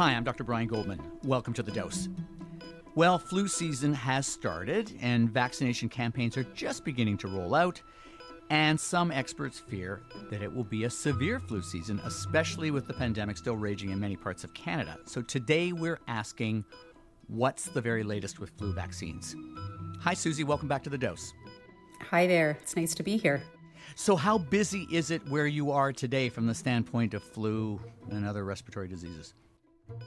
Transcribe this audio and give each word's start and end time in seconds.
Hi, 0.00 0.14
I'm 0.14 0.24
Dr. 0.24 0.44
Brian 0.44 0.66
Goldman. 0.66 0.98
Welcome 1.24 1.52
to 1.52 1.62
The 1.62 1.72
Dose. 1.72 2.08
Well, 2.94 3.18
flu 3.18 3.46
season 3.48 3.92
has 3.92 4.26
started, 4.26 4.96
and 4.98 5.28
vaccination 5.28 5.90
campaigns 5.90 6.38
are 6.38 6.44
just 6.54 6.86
beginning 6.86 7.18
to 7.18 7.28
roll 7.28 7.54
out. 7.54 7.82
And 8.48 8.80
some 8.80 9.10
experts 9.10 9.58
fear 9.58 10.00
that 10.30 10.40
it 10.40 10.50
will 10.50 10.64
be 10.64 10.84
a 10.84 10.88
severe 10.88 11.38
flu 11.38 11.60
season, 11.60 12.00
especially 12.06 12.70
with 12.70 12.86
the 12.86 12.94
pandemic 12.94 13.36
still 13.36 13.56
raging 13.56 13.90
in 13.90 14.00
many 14.00 14.16
parts 14.16 14.42
of 14.42 14.54
Canada. 14.54 14.96
So 15.04 15.20
today 15.20 15.72
we're 15.72 16.00
asking 16.08 16.64
what's 17.26 17.66
the 17.66 17.82
very 17.82 18.02
latest 18.02 18.40
with 18.40 18.52
flu 18.56 18.72
vaccines? 18.72 19.36
Hi, 20.00 20.14
Susy. 20.14 20.44
Welcome 20.44 20.66
back 20.68 20.82
to 20.84 20.88
The 20.88 20.96
Dose. 20.96 21.34
Hi 22.08 22.26
there. 22.26 22.56
It's 22.62 22.74
nice 22.74 22.94
to 22.94 23.02
be 23.02 23.18
here. 23.18 23.42
So, 23.96 24.16
how 24.16 24.38
busy 24.38 24.88
is 24.90 25.10
it 25.10 25.28
where 25.28 25.46
you 25.46 25.70
are 25.72 25.92
today 25.92 26.30
from 26.30 26.46
the 26.46 26.54
standpoint 26.54 27.12
of 27.12 27.22
flu 27.22 27.78
and 28.10 28.24
other 28.24 28.46
respiratory 28.46 28.88
diseases? 28.88 29.34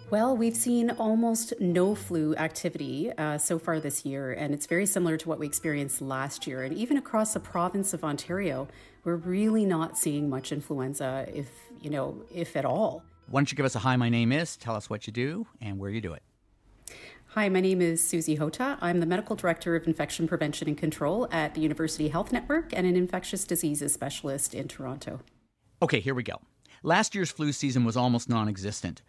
Well, 0.09 0.38
we've 0.38 0.55
seen 0.55 0.91
almost 0.91 1.53
no 1.59 1.95
flu 1.95 2.35
activity 2.35 3.11
uh, 3.17 3.38
so 3.38 3.58
far 3.58 3.80
this 3.80 4.05
year, 4.05 4.31
and 4.33 4.53
it's 4.53 4.67
very 4.67 4.85
similar 4.85 5.17
to 5.17 5.27
what 5.27 5.39
we 5.39 5.47
experienced 5.47 6.02
last 6.02 6.45
year. 6.45 6.63
And 6.63 6.75
even 6.77 6.97
across 6.97 7.33
the 7.33 7.39
province 7.39 7.93
of 7.93 8.03
Ontario, 8.03 8.67
we're 9.03 9.16
really 9.16 9.66
not 9.66 9.97
seeing 9.97 10.30
much 10.30 10.52
influenza, 10.52 11.27
if 11.33 11.49
you 11.81 11.89
know, 11.89 12.21
if 12.33 12.55
at 12.55 12.66
all. 12.66 13.03
Why 13.27 13.39
don't 13.39 13.52
you 13.52 13.55
give 13.55 13.66
us 13.66 13.75
a 13.75 13.80
hi? 13.80 13.95
My 13.95 14.09
name 14.09 14.31
is. 14.31 14.55
Tell 14.55 14.75
us 14.75 14.89
what 14.89 15.08
you 15.08 15.13
do 15.13 15.47
and 15.61 15.80
where 15.80 15.89
you 15.89 16.02
do 16.02 16.13
it. 16.13 16.21
Hi, 17.30 17.49
my 17.49 17.61
name 17.61 17.81
is 17.81 18.08
Susy 18.08 18.36
Hota. 18.36 18.77
I'm 18.80 18.99
the 18.99 19.08
Medical 19.08 19.36
Director 19.36 19.75
of 19.75 19.88
Infection 19.88 20.27
Prevention 20.27 20.67
and 20.67 20.77
Control 20.77 21.27
at 21.31 21.55
the 21.55 21.61
University 21.61 22.09
Health 22.09 22.31
Network 22.31 22.71
and 22.73 22.86
an 22.86 22.95
infectious 22.95 23.43
diseases 23.45 23.91
specialist 23.91 24.53
in 24.53 24.67
Toronto. 24.67 25.21
Okay, 25.81 25.99
here 25.99 26.13
we 26.13 26.21
go. 26.21 26.39
Last 26.83 27.15
year's 27.15 27.31
flu 27.31 27.52
season 27.52 27.86
was 27.86 27.97
almost 27.97 28.30
non 28.30 28.47
existent. 28.47 29.02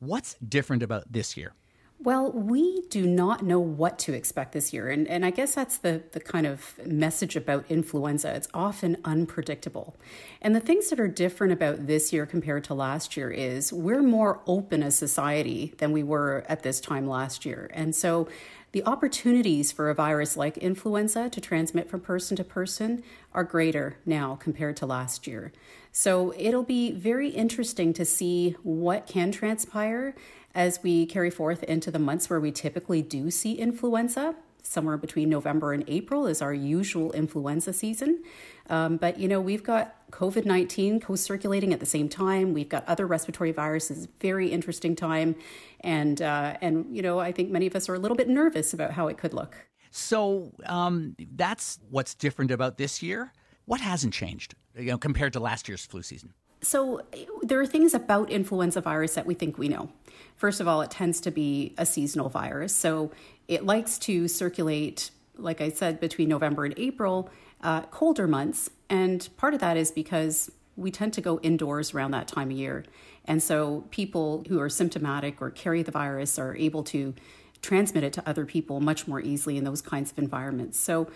What's 0.00 0.34
different 0.34 0.82
about 0.82 1.12
this 1.12 1.36
year? 1.36 1.54
Well, 2.00 2.30
we 2.30 2.82
do 2.90 3.06
not 3.08 3.42
know 3.42 3.58
what 3.58 3.98
to 4.00 4.12
expect 4.12 4.52
this 4.52 4.72
year. 4.72 4.88
And, 4.88 5.08
and 5.08 5.26
I 5.26 5.30
guess 5.30 5.56
that's 5.56 5.78
the, 5.78 6.00
the 6.12 6.20
kind 6.20 6.46
of 6.46 6.78
message 6.86 7.34
about 7.34 7.64
influenza. 7.68 8.32
It's 8.36 8.46
often 8.54 8.98
unpredictable. 9.04 9.96
And 10.40 10.54
the 10.54 10.60
things 10.60 10.90
that 10.90 11.00
are 11.00 11.08
different 11.08 11.52
about 11.52 11.88
this 11.88 12.12
year 12.12 12.24
compared 12.24 12.62
to 12.64 12.74
last 12.74 13.16
year 13.16 13.32
is 13.32 13.72
we're 13.72 14.02
more 14.02 14.40
open 14.46 14.84
as 14.84 14.94
society 14.94 15.74
than 15.78 15.90
we 15.90 16.04
were 16.04 16.44
at 16.48 16.62
this 16.62 16.80
time 16.80 17.08
last 17.08 17.44
year. 17.44 17.68
And 17.74 17.96
so 17.96 18.28
the 18.70 18.84
opportunities 18.84 19.72
for 19.72 19.90
a 19.90 19.94
virus 19.94 20.36
like 20.36 20.56
influenza 20.58 21.28
to 21.30 21.40
transmit 21.40 21.90
from 21.90 22.00
person 22.00 22.36
to 22.36 22.44
person 22.44 23.02
are 23.34 23.42
greater 23.42 23.96
now 24.06 24.36
compared 24.36 24.76
to 24.76 24.86
last 24.86 25.26
year. 25.26 25.52
So 25.98 26.32
it'll 26.36 26.62
be 26.62 26.92
very 26.92 27.30
interesting 27.30 27.92
to 27.94 28.04
see 28.04 28.54
what 28.62 29.08
can 29.08 29.32
transpire 29.32 30.14
as 30.54 30.80
we 30.80 31.06
carry 31.06 31.28
forth 31.28 31.64
into 31.64 31.90
the 31.90 31.98
months 31.98 32.30
where 32.30 32.38
we 32.38 32.52
typically 32.52 33.02
do 33.02 33.32
see 33.32 33.54
influenza. 33.54 34.36
Somewhere 34.62 34.96
between 34.96 35.28
November 35.28 35.72
and 35.72 35.82
April 35.88 36.28
is 36.28 36.40
our 36.40 36.54
usual 36.54 37.10
influenza 37.14 37.72
season. 37.72 38.22
Um, 38.70 38.96
but, 38.96 39.18
you 39.18 39.26
know, 39.26 39.40
we've 39.40 39.64
got 39.64 40.08
COVID 40.12 40.44
19 40.44 41.00
co 41.00 41.16
circulating 41.16 41.72
at 41.72 41.80
the 41.80 41.86
same 41.86 42.08
time. 42.08 42.54
We've 42.54 42.68
got 42.68 42.86
other 42.86 43.04
respiratory 43.04 43.50
viruses, 43.50 44.06
very 44.20 44.52
interesting 44.52 44.94
time. 44.94 45.34
And, 45.80 46.22
uh, 46.22 46.58
and, 46.60 46.94
you 46.94 47.02
know, 47.02 47.18
I 47.18 47.32
think 47.32 47.50
many 47.50 47.66
of 47.66 47.74
us 47.74 47.88
are 47.88 47.94
a 47.96 47.98
little 47.98 48.16
bit 48.16 48.28
nervous 48.28 48.72
about 48.72 48.92
how 48.92 49.08
it 49.08 49.18
could 49.18 49.34
look. 49.34 49.56
So 49.90 50.52
um, 50.66 51.16
that's 51.34 51.80
what's 51.90 52.14
different 52.14 52.52
about 52.52 52.78
this 52.78 53.02
year. 53.02 53.32
What 53.68 53.82
hasn't 53.82 54.14
changed 54.14 54.54
you 54.74 54.86
know, 54.86 54.96
compared 54.96 55.34
to 55.34 55.40
last 55.40 55.68
year's 55.68 55.84
flu 55.84 56.02
season? 56.02 56.32
So, 56.62 57.02
there 57.42 57.60
are 57.60 57.66
things 57.66 57.92
about 57.92 58.30
influenza 58.30 58.80
virus 58.80 59.14
that 59.14 59.26
we 59.26 59.34
think 59.34 59.58
we 59.58 59.68
know. 59.68 59.90
First 60.36 60.60
of 60.60 60.66
all, 60.66 60.80
it 60.80 60.90
tends 60.90 61.20
to 61.20 61.30
be 61.30 61.74
a 61.76 61.84
seasonal 61.84 62.30
virus. 62.30 62.74
So, 62.74 63.12
it 63.46 63.66
likes 63.66 63.98
to 64.00 64.26
circulate, 64.26 65.10
like 65.36 65.60
I 65.60 65.68
said, 65.68 66.00
between 66.00 66.30
November 66.30 66.64
and 66.64 66.72
April, 66.78 67.28
uh, 67.62 67.82
colder 67.82 68.26
months. 68.26 68.70
And 68.88 69.28
part 69.36 69.52
of 69.52 69.60
that 69.60 69.76
is 69.76 69.90
because 69.90 70.50
we 70.74 70.90
tend 70.90 71.12
to 71.12 71.20
go 71.20 71.38
indoors 71.40 71.92
around 71.92 72.12
that 72.12 72.26
time 72.26 72.50
of 72.50 72.56
year. 72.56 72.86
And 73.26 73.42
so, 73.42 73.84
people 73.90 74.44
who 74.48 74.58
are 74.60 74.70
symptomatic 74.70 75.42
or 75.42 75.50
carry 75.50 75.82
the 75.82 75.92
virus 75.92 76.38
are 76.38 76.56
able 76.56 76.84
to 76.84 77.14
transmit 77.60 78.02
it 78.02 78.14
to 78.14 78.26
other 78.26 78.46
people 78.46 78.80
much 78.80 79.06
more 79.06 79.20
easily 79.20 79.58
in 79.58 79.64
those 79.64 79.82
kinds 79.82 80.10
of 80.10 80.18
environments. 80.18 80.80
So, 80.80 81.08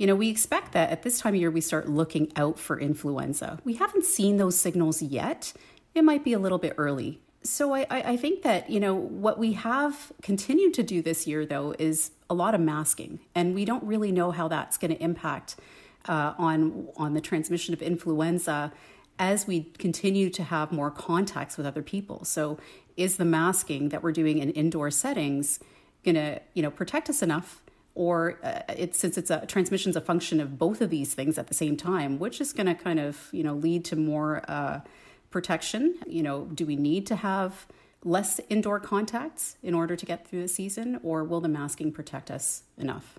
you 0.00 0.06
know, 0.06 0.14
we 0.14 0.30
expect 0.30 0.72
that 0.72 0.88
at 0.88 1.02
this 1.02 1.20
time 1.20 1.34
of 1.34 1.40
year 1.40 1.50
we 1.50 1.60
start 1.60 1.86
looking 1.86 2.32
out 2.34 2.58
for 2.58 2.80
influenza. 2.80 3.58
We 3.64 3.74
haven't 3.74 4.06
seen 4.06 4.38
those 4.38 4.58
signals 4.58 5.02
yet. 5.02 5.52
It 5.94 6.04
might 6.04 6.24
be 6.24 6.32
a 6.32 6.38
little 6.38 6.56
bit 6.56 6.72
early. 6.78 7.20
So 7.42 7.74
I, 7.74 7.86
I 7.90 8.16
think 8.16 8.40
that, 8.42 8.70
you 8.70 8.80
know, 8.80 8.94
what 8.94 9.38
we 9.38 9.52
have 9.52 10.10
continued 10.22 10.72
to 10.74 10.82
do 10.82 11.02
this 11.02 11.26
year, 11.26 11.44
though, 11.44 11.74
is 11.78 12.12
a 12.30 12.34
lot 12.34 12.54
of 12.54 12.62
masking. 12.62 13.20
And 13.34 13.54
we 13.54 13.66
don't 13.66 13.84
really 13.84 14.10
know 14.10 14.30
how 14.30 14.48
that's 14.48 14.78
going 14.78 14.90
to 14.90 15.02
impact 15.02 15.56
uh, 16.08 16.32
on, 16.38 16.88
on 16.96 17.12
the 17.12 17.20
transmission 17.20 17.74
of 17.74 17.82
influenza 17.82 18.72
as 19.18 19.46
we 19.46 19.64
continue 19.76 20.30
to 20.30 20.44
have 20.44 20.72
more 20.72 20.90
contacts 20.90 21.58
with 21.58 21.66
other 21.66 21.82
people. 21.82 22.24
So 22.24 22.58
is 22.96 23.18
the 23.18 23.26
masking 23.26 23.90
that 23.90 24.02
we're 24.02 24.12
doing 24.12 24.38
in 24.38 24.48
indoor 24.52 24.90
settings 24.90 25.60
going 26.06 26.14
to, 26.14 26.40
you 26.54 26.62
know, 26.62 26.70
protect 26.70 27.10
us 27.10 27.20
enough 27.20 27.60
or 27.94 28.38
uh, 28.42 28.60
it, 28.68 28.94
since 28.94 29.18
it's 29.18 29.30
a 29.30 29.44
transmission's 29.46 29.96
a 29.96 30.00
function 30.00 30.40
of 30.40 30.58
both 30.58 30.80
of 30.80 30.90
these 30.90 31.14
things 31.14 31.38
at 31.38 31.48
the 31.48 31.54
same 31.54 31.76
time, 31.76 32.18
which 32.18 32.40
is 32.40 32.52
going 32.52 32.66
to 32.66 32.74
kind 32.74 33.00
of 33.00 33.28
you 33.32 33.42
know 33.42 33.54
lead 33.54 33.84
to 33.86 33.96
more 33.96 34.42
uh, 34.48 34.80
protection. 35.30 35.96
You 36.06 36.22
know, 36.22 36.44
do 36.46 36.66
we 36.66 36.76
need 36.76 37.06
to 37.08 37.16
have 37.16 37.66
less 38.04 38.40
indoor 38.48 38.80
contacts 38.80 39.56
in 39.62 39.74
order 39.74 39.96
to 39.96 40.06
get 40.06 40.26
through 40.26 40.42
the 40.42 40.48
season, 40.48 41.00
or 41.02 41.24
will 41.24 41.40
the 41.40 41.48
masking 41.48 41.92
protect 41.92 42.30
us 42.30 42.62
enough? 42.78 43.18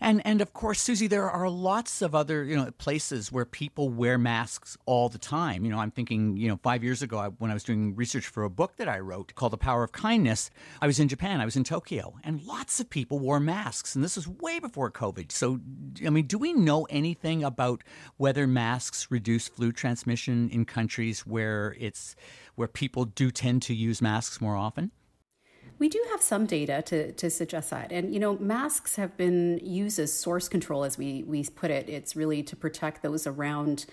And 0.00 0.24
and 0.26 0.40
of 0.40 0.52
course, 0.52 0.80
Susy, 0.80 1.06
there 1.06 1.30
are 1.30 1.48
lots 1.48 2.02
of 2.02 2.14
other 2.14 2.44
you 2.44 2.56
know 2.56 2.70
places 2.78 3.32
where 3.32 3.44
people 3.44 3.88
wear 3.88 4.18
masks 4.18 4.76
all 4.86 5.08
the 5.08 5.18
time. 5.18 5.64
You 5.64 5.70
know, 5.70 5.78
I'm 5.78 5.90
thinking 5.90 6.36
you 6.36 6.48
know 6.48 6.58
five 6.62 6.82
years 6.82 7.02
ago 7.02 7.34
when 7.38 7.50
I 7.50 7.54
was 7.54 7.64
doing 7.64 7.94
research 7.94 8.26
for 8.26 8.44
a 8.44 8.50
book 8.50 8.76
that 8.76 8.88
I 8.88 8.98
wrote 8.98 9.34
called 9.34 9.52
The 9.52 9.58
Power 9.58 9.84
of 9.84 9.92
Kindness. 9.92 10.50
I 10.80 10.86
was 10.86 11.00
in 11.00 11.08
Japan. 11.08 11.40
I 11.40 11.44
was 11.44 11.56
in 11.56 11.64
Tokyo, 11.64 12.14
and 12.24 12.42
lots 12.42 12.80
of 12.80 12.90
people 12.90 13.18
wore 13.18 13.40
masks, 13.40 13.94
and 13.94 14.04
this 14.04 14.16
was 14.16 14.28
way 14.28 14.58
before 14.58 14.90
COVID. 14.90 15.32
So, 15.32 15.60
I 16.04 16.10
mean, 16.10 16.26
do 16.26 16.38
we 16.38 16.52
know 16.52 16.84
anything 16.84 17.44
about 17.44 17.82
whether 18.16 18.46
masks 18.46 19.08
reduce 19.10 19.48
flu 19.48 19.72
transmission 19.72 20.48
in 20.50 20.64
countries 20.64 21.26
where 21.26 21.76
it's 21.78 22.16
where 22.54 22.68
people 22.68 23.04
do 23.04 23.30
tend 23.30 23.62
to 23.62 23.74
use 23.74 24.02
masks 24.02 24.40
more 24.40 24.56
often? 24.56 24.90
We 25.78 25.88
do 25.88 26.02
have 26.10 26.22
some 26.22 26.46
data 26.46 26.82
to, 26.86 27.12
to 27.12 27.30
suggest 27.30 27.70
that. 27.70 27.92
And, 27.92 28.12
you 28.12 28.20
know, 28.20 28.38
masks 28.38 28.96
have 28.96 29.16
been 29.16 29.60
used 29.62 29.98
as 29.98 30.12
source 30.12 30.48
control, 30.48 30.84
as 30.84 30.96
we, 30.96 31.22
we 31.24 31.44
put 31.44 31.70
it. 31.70 31.88
It's 31.88 32.16
really 32.16 32.42
to 32.44 32.56
protect 32.56 33.02
those 33.02 33.26
around 33.26 33.86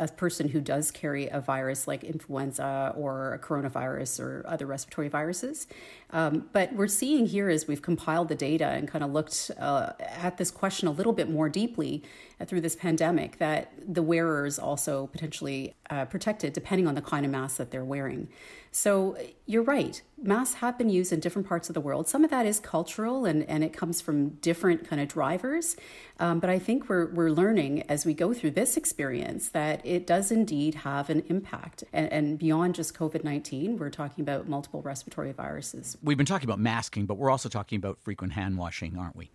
a 0.00 0.08
person 0.08 0.48
who 0.48 0.60
does 0.60 0.90
carry 0.90 1.28
a 1.28 1.40
virus 1.40 1.86
like 1.86 2.04
influenza 2.04 2.92
or 2.96 3.34
a 3.34 3.38
coronavirus 3.38 4.20
or 4.20 4.44
other 4.46 4.66
respiratory 4.66 5.08
viruses. 5.08 5.66
Um, 6.10 6.48
but 6.52 6.72
we're 6.72 6.88
seeing 6.88 7.26
here 7.26 7.50
as 7.50 7.68
we've 7.68 7.82
compiled 7.82 8.28
the 8.28 8.34
data 8.34 8.66
and 8.66 8.88
kind 8.88 9.04
of 9.04 9.12
looked 9.12 9.50
uh, 9.58 9.92
at 10.00 10.38
this 10.38 10.50
question 10.50 10.88
a 10.88 10.90
little 10.90 11.12
bit 11.12 11.28
more 11.28 11.48
deeply 11.48 12.02
uh, 12.40 12.44
through 12.46 12.62
this 12.62 12.76
pandemic 12.76 13.38
that 13.38 13.72
the 13.86 14.02
wearers 14.02 14.58
also 14.58 15.08
potentially 15.08 15.74
uh, 15.90 16.06
protected 16.06 16.52
depending 16.52 16.86
on 16.86 16.94
the 16.94 17.02
kind 17.02 17.26
of 17.26 17.32
mask 17.32 17.58
that 17.58 17.70
they're 17.70 17.84
wearing. 17.84 18.28
So 18.72 19.16
you're 19.46 19.64
right. 19.64 20.00
Masks 20.22 20.54
have 20.56 20.78
been 20.78 20.90
used 20.90 21.12
in 21.12 21.18
different 21.18 21.48
parts 21.48 21.68
of 21.68 21.74
the 21.74 21.80
world. 21.80 22.08
Some 22.08 22.22
of 22.22 22.30
that 22.30 22.46
is 22.46 22.60
cultural 22.60 23.24
and, 23.24 23.42
and 23.48 23.64
it 23.64 23.72
comes 23.72 24.00
from 24.00 24.30
different 24.40 24.88
kind 24.88 25.02
of 25.02 25.08
drivers. 25.08 25.76
Um, 26.20 26.38
but 26.38 26.50
I 26.50 26.60
think 26.60 26.88
we're, 26.88 27.06
we're 27.06 27.30
learning 27.30 27.82
as 27.88 28.06
we 28.06 28.14
go 28.14 28.32
through 28.32 28.52
this 28.52 28.76
experience 28.76 29.48
that 29.48 29.84
it 29.84 30.06
does 30.06 30.30
indeed 30.30 30.76
have 30.76 31.10
an 31.10 31.24
impact. 31.28 31.82
And, 31.92 32.12
and 32.12 32.38
beyond 32.38 32.76
just 32.76 32.94
COVID 32.94 33.24
19, 33.24 33.76
we're 33.76 33.90
talking 33.90 34.22
about 34.22 34.48
multiple 34.48 34.82
respiratory 34.82 35.32
viruses. 35.32 35.98
We've 36.02 36.16
been 36.16 36.26
talking 36.26 36.46
about 36.46 36.60
masking, 36.60 37.06
but 37.06 37.16
we're 37.16 37.30
also 37.30 37.48
talking 37.48 37.76
about 37.76 37.98
frequent 38.00 38.34
hand 38.34 38.56
washing, 38.56 38.96
aren't 38.96 39.16
we? 39.16 39.30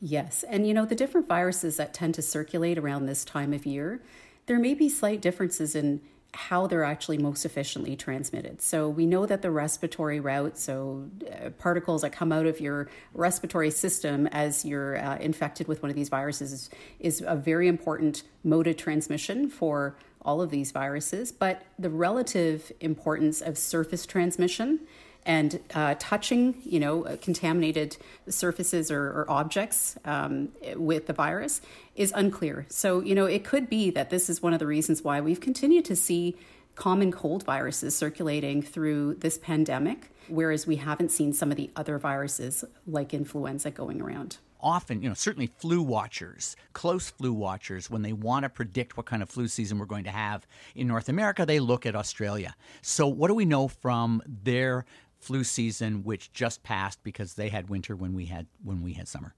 Yes. 0.00 0.44
And 0.48 0.66
you 0.66 0.74
know, 0.74 0.84
the 0.84 0.96
different 0.96 1.28
viruses 1.28 1.76
that 1.76 1.94
tend 1.94 2.14
to 2.16 2.22
circulate 2.22 2.78
around 2.78 3.06
this 3.06 3.24
time 3.24 3.52
of 3.52 3.64
year, 3.64 4.02
there 4.46 4.58
may 4.58 4.74
be 4.74 4.88
slight 4.88 5.20
differences 5.20 5.76
in 5.76 6.00
how 6.34 6.66
they're 6.66 6.84
actually 6.84 7.18
most 7.18 7.44
efficiently 7.44 7.94
transmitted. 7.94 8.62
So 8.62 8.88
we 8.88 9.04
know 9.04 9.26
that 9.26 9.42
the 9.42 9.50
respiratory 9.50 10.18
route, 10.18 10.56
so 10.56 11.08
uh, 11.30 11.50
particles 11.50 12.02
that 12.02 12.12
come 12.12 12.32
out 12.32 12.46
of 12.46 12.58
your 12.58 12.88
respiratory 13.12 13.70
system 13.70 14.26
as 14.28 14.64
you're 14.64 14.96
uh, 14.96 15.18
infected 15.18 15.68
with 15.68 15.82
one 15.82 15.90
of 15.90 15.96
these 15.96 16.08
viruses, 16.08 16.52
is, 16.52 16.70
is 17.00 17.22
a 17.26 17.36
very 17.36 17.68
important 17.68 18.22
mode 18.44 18.66
of 18.66 18.76
transmission 18.76 19.50
for 19.50 19.94
all 20.22 20.40
of 20.40 20.50
these 20.50 20.70
viruses. 20.70 21.32
But 21.32 21.64
the 21.78 21.90
relative 21.90 22.72
importance 22.80 23.42
of 23.42 23.58
surface 23.58 24.06
transmission 24.06 24.80
and 25.24 25.60
uh, 25.74 25.94
touching, 25.98 26.56
you 26.64 26.80
know, 26.80 27.02
contaminated 27.20 27.96
surfaces 28.28 28.90
or, 28.90 29.02
or 29.02 29.26
objects 29.28 29.96
um, 30.04 30.48
with 30.76 31.06
the 31.06 31.12
virus 31.12 31.60
is 31.94 32.12
unclear. 32.14 32.66
So, 32.68 33.00
you 33.00 33.14
know, 33.14 33.26
it 33.26 33.44
could 33.44 33.68
be 33.68 33.90
that 33.90 34.10
this 34.10 34.28
is 34.28 34.42
one 34.42 34.52
of 34.52 34.58
the 34.58 34.66
reasons 34.66 35.02
why 35.02 35.20
we've 35.20 35.40
continued 35.40 35.84
to 35.86 35.96
see 35.96 36.36
common 36.74 37.12
cold 37.12 37.44
viruses 37.44 37.94
circulating 37.94 38.62
through 38.62 39.14
this 39.14 39.38
pandemic, 39.38 40.10
whereas 40.28 40.66
we 40.66 40.76
haven't 40.76 41.10
seen 41.10 41.32
some 41.32 41.50
of 41.50 41.56
the 41.56 41.70
other 41.76 41.98
viruses 41.98 42.64
like 42.86 43.14
influenza 43.14 43.70
going 43.70 44.00
around 44.00 44.38
often, 44.62 45.02
you 45.02 45.08
know, 45.08 45.14
certainly 45.14 45.48
flu 45.58 45.82
watchers, 45.82 46.56
close 46.72 47.10
flu 47.10 47.32
watchers, 47.32 47.90
when 47.90 48.02
they 48.02 48.12
want 48.12 48.44
to 48.44 48.48
predict 48.48 48.96
what 48.96 49.06
kind 49.06 49.22
of 49.22 49.28
flu 49.28 49.48
season 49.48 49.78
we're 49.78 49.86
going 49.86 50.04
to 50.04 50.10
have 50.10 50.46
in 50.74 50.86
North 50.86 51.08
America, 51.08 51.44
they 51.44 51.60
look 51.60 51.84
at 51.84 51.96
Australia. 51.96 52.54
So, 52.80 53.06
what 53.06 53.28
do 53.28 53.34
we 53.34 53.44
know 53.44 53.68
from 53.68 54.22
their 54.26 54.84
flu 55.22 55.44
season, 55.44 56.02
which 56.02 56.32
just 56.32 56.62
passed 56.62 57.02
because 57.02 57.34
they 57.34 57.48
had 57.48 57.70
winter 57.70 57.96
when 57.96 58.14
we 58.14 58.26
had 58.26 58.46
when 58.62 58.82
we 58.82 58.92
had 58.94 59.08
summer? 59.08 59.34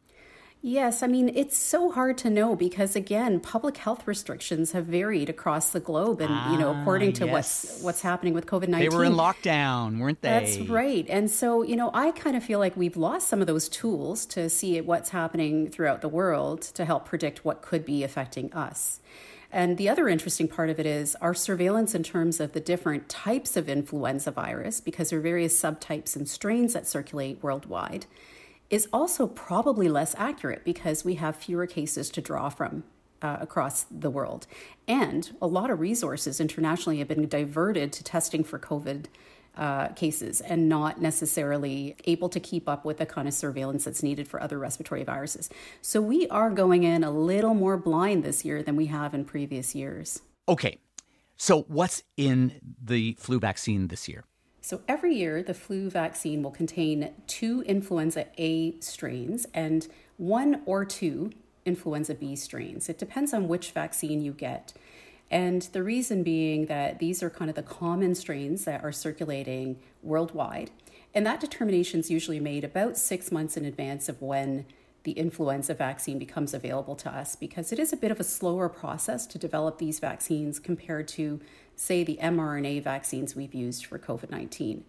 Yes, 0.67 1.03
I 1.03 1.09
mean, 1.09 1.31
it's 1.35 1.59
so 1.59 1.91
hard 1.91 2.17
to 2.19 2.31
know 2.31 2.57
because 2.57 2.97
again, 2.97 3.39
public 3.39 3.77
health 3.77 4.07
restrictions 4.07 4.73
have 4.73 4.87
varied 4.87 5.29
across 5.29 5.73
the 5.73 5.79
globe 5.79 6.23
and 6.23 6.33
ah, 6.33 6.53
you 6.53 6.59
know, 6.59 6.75
according 6.81 7.13
to 7.15 7.27
yes. 7.27 7.33
what's 7.33 7.83
what's 7.83 8.01
happening 8.01 8.33
with 8.33 8.47
COVID-19. 8.47 8.79
They 8.79 8.89
were 8.89 9.05
in 9.05 9.13
lockdown, 9.13 9.99
weren't 9.99 10.23
they? 10.23 10.31
That's 10.31 10.57
right. 10.61 11.05
And 11.11 11.31
so, 11.31 11.63
you 11.63 11.77
know, 11.77 11.91
I 11.93 12.13
kind 12.13 12.35
of 12.35 12.43
feel 12.43 12.61
like 12.61 12.79
we've 12.79 12.97
lost 12.97 13.29
some 13.29 13.43
of 13.43 13.47
those 13.47 13.69
tools 13.69 14.25
to 14.27 14.49
see 14.49 14.81
what's 14.81 15.11
happening 15.11 15.69
throughout 15.69 16.01
the 16.01 16.09
world 16.09 16.63
to 16.63 16.87
help 16.87 17.05
predict 17.05 17.45
what 17.45 17.61
could 17.61 17.85
be 17.85 18.03
affecting 18.03 18.51
us. 18.55 19.01
And 19.55 19.79
the 19.79 19.89
other 19.89 20.09
interesting 20.09 20.49
part 20.49 20.69
of 20.69 20.81
it 20.81 20.85
is 20.85 21.15
our 21.21 21.33
surveillance 21.33 21.95
in 21.95 22.03
terms 22.03 22.41
of 22.41 22.55
the 22.55 22.61
different 22.61 23.09
types 23.09 23.57
of 23.57 23.69
influenza 23.69 24.33
virus, 24.33 24.81
because 24.81 25.11
there 25.11 25.21
are 25.21 25.23
various 25.23 25.59
subtypes 25.59 26.17
and 26.17 26.29
strains 26.29 26.73
that 26.73 26.89
circulate 26.89 27.41
worldwide, 27.41 28.07
is 28.69 28.89
also 28.93 29.29
probably 29.29 29.89
less 29.89 30.13
accurate 30.19 30.65
because 30.65 31.05
we 31.05 31.15
have 31.15 31.37
fewer 31.37 31.69
cases 31.69 32.11
to 32.11 32.21
draw 32.21 32.49
from 32.49 32.83
uh, 33.23 33.37
across 33.41 33.85
the 33.85 34.11
world. 34.11 34.49
And 34.89 35.31
a 35.41 35.47
lot 35.47 35.71
of 35.71 35.79
resources 35.79 36.41
internationally 36.41 36.99
have 36.99 37.07
been 37.07 37.29
diverted 37.29 37.93
to 37.93 38.03
testing 38.03 38.43
for 38.43 38.59
COVID 38.59 39.05
uh, 39.57 39.89
cases 39.89 40.41
and 40.41 40.69
not 40.69 41.01
necessarily 41.01 41.97
able 42.05 42.29
to 42.29 42.41
keep 42.41 42.69
up 42.69 42.85
with 42.85 42.99
the 42.99 43.07
kind 43.07 43.29
of 43.29 43.35
surveillance 43.35 43.85
that's 43.85 44.03
needed 44.03 44.29
for 44.29 44.43
other 44.43 44.59
respiratory 44.59 45.05
viruses. 45.05 45.49
So 45.83 46.01
we 46.01 46.27
are 46.29 46.51
going 46.51 46.83
in 46.83 47.05
a 47.05 47.11
little 47.11 47.55
more 47.55 47.77
blind 47.77 48.25
this 48.25 48.45
year 48.45 48.63
than 48.63 48.77
we 48.77 48.87
have 48.87 49.15
in 49.15 49.25
previous 49.25 49.75
years. 49.75 50.23
Okay. 50.49 50.79
So 51.37 51.63
what's 51.63 52.03
in 52.17 52.61
the 52.83 53.17
flu 53.19 53.39
vaccine 53.41 53.89
this 53.89 54.09
year? 54.09 54.25
So 54.61 54.81
every 54.89 55.15
year, 55.15 55.43
the 55.43 55.53
flu 55.53 55.91
vaccine 55.91 56.43
will 56.43 56.51
contain 56.51 57.13
two 57.27 57.63
influenza 57.67 58.27
A 58.39 58.81
strains 58.81 59.47
and 59.53 59.87
one 60.17 60.63
or 60.65 60.87
two 60.87 61.33
influenza 61.67 62.15
B 62.15 62.35
strains. 62.37 62.89
It 62.89 62.99
depends 62.99 63.35
on 63.35 63.49
which 63.49 63.73
vaccine 63.73 64.23
you 64.23 64.33
get. 64.33 64.73
And 65.31 65.63
the 65.63 65.83
reason 65.83 66.23
being 66.23 66.67
that 66.67 66.99
these 66.99 67.23
are 67.23 67.31
kind 67.31 67.49
of 67.49 67.57
the 67.57 67.63
common 67.63 68.15
strains 68.15 68.65
that 68.65 68.85
are 68.85 68.93
circulating 68.93 69.79
worldwide. 70.03 70.71
And 71.15 71.27
that 71.27 71.41
determination 71.41 72.01
is 72.01 72.11
usually 72.11 72.41
made 72.41 72.65
about 72.65 72.97
six 72.97 73.31
months 73.33 73.57
in 73.57 73.65
advance 73.65 74.09
of 74.09 74.21
when 74.21 74.67
the 75.05 75.13
influenza 75.13 75.75
vaccine 75.75 76.19
becomes 76.19 76.55
available 76.55 76.97
to 76.97 77.11
us 77.11 77.37
because 77.37 77.73
it 77.73 77.79
is 77.79 77.93
a 77.93 77.97
bit 77.97 78.11
of 78.11 78.19
a 78.19 78.25
slower 78.25 78.69
process 78.69 79.27
to 79.27 79.39
develop 79.39 79.79
these 79.79 79.99
vaccines 79.99 80.59
compared 80.59 81.07
to, 81.07 81.41
say, 81.77 82.03
the 82.03 82.19
mRNA 82.23 82.83
vaccines 82.83 83.37
we've 83.37 83.55
used 83.55 83.87
for 83.87 83.99
COVID 83.99 84.31
19. 84.31 84.85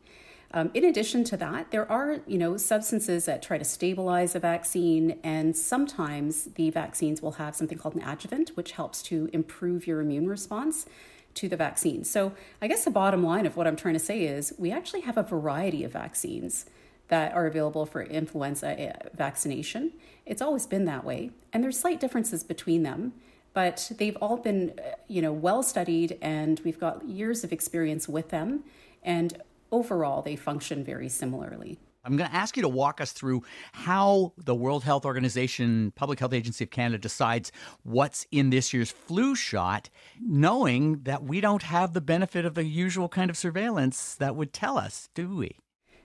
Um, 0.55 0.71
in 0.73 0.85
addition 0.85 1.25
to 1.25 1.37
that, 1.37 1.71
there 1.71 1.91
are 1.91 2.21
you 2.25 2.37
know 2.37 2.55
substances 2.55 3.25
that 3.25 3.43
try 3.43 3.57
to 3.57 3.65
stabilize 3.65 4.35
a 4.35 4.39
vaccine, 4.39 5.19
and 5.21 5.55
sometimes 5.55 6.45
the 6.55 6.69
vaccines 6.69 7.21
will 7.21 7.33
have 7.33 7.57
something 7.57 7.77
called 7.77 7.95
an 7.95 8.01
adjuvant, 8.01 8.51
which 8.55 8.71
helps 8.71 9.03
to 9.03 9.29
improve 9.33 9.85
your 9.85 9.99
immune 9.99 10.29
response 10.29 10.85
to 11.33 11.49
the 11.49 11.57
vaccine. 11.57 12.05
So 12.05 12.31
I 12.61 12.67
guess 12.69 12.85
the 12.85 12.91
bottom 12.91 13.21
line 13.21 13.45
of 13.45 13.57
what 13.57 13.67
I'm 13.67 13.75
trying 13.75 13.95
to 13.95 13.99
say 13.99 14.23
is 14.23 14.53
we 14.57 14.71
actually 14.71 15.01
have 15.01 15.17
a 15.17 15.23
variety 15.23 15.83
of 15.83 15.91
vaccines 15.91 16.65
that 17.09 17.33
are 17.33 17.45
available 17.45 17.85
for 17.85 18.01
influenza 18.01 18.79
eh, 18.79 18.93
vaccination. 19.13 19.91
It's 20.25 20.41
always 20.41 20.65
been 20.65 20.85
that 20.85 21.03
way, 21.03 21.31
and 21.51 21.65
there's 21.65 21.77
slight 21.77 21.99
differences 21.99 22.43
between 22.43 22.83
them 22.83 23.13
but 23.53 23.89
they've 23.99 24.17
all 24.17 24.37
been 24.37 24.77
eh, 24.79 24.93
you 25.07 25.21
know 25.21 25.33
well 25.33 25.63
studied 25.63 26.17
and 26.21 26.61
we've 26.63 26.79
got 26.79 27.05
years 27.07 27.43
of 27.43 27.51
experience 27.51 28.07
with 28.07 28.29
them 28.29 28.63
and 29.03 29.41
overall 29.71 30.21
they 30.21 30.35
function 30.35 30.83
very 30.83 31.09
similarly. 31.09 31.79
I'm 32.05 32.17
going 32.17 32.29
to 32.29 32.35
ask 32.35 32.55
you 32.55 32.61
to 32.61 32.69
walk 32.69 33.01
us 33.01 33.11
through 33.11 33.41
how 33.73 34.33
the 34.37 34.53
World 34.53 34.83
Health 34.83 35.05
Organization, 35.05 35.91
Public 35.95 36.19
Health 36.19 36.33
Agency 36.33 36.63
of 36.63 36.69
Canada 36.69 36.99
decides 36.99 37.51
what's 37.81 38.27
in 38.31 38.51
this 38.51 38.73
year's 38.73 38.91
flu 38.91 39.33
shot, 39.33 39.89
knowing 40.21 40.99
that 41.03 41.23
we 41.23 41.41
don't 41.41 41.63
have 41.63 41.93
the 41.93 42.01
benefit 42.01 42.45
of 42.45 42.53
the 42.53 42.63
usual 42.63 43.09
kind 43.09 43.31
of 43.31 43.37
surveillance 43.37 44.13
that 44.15 44.35
would 44.35 44.53
tell 44.53 44.77
us, 44.77 45.09
do 45.15 45.35
we? 45.35 45.57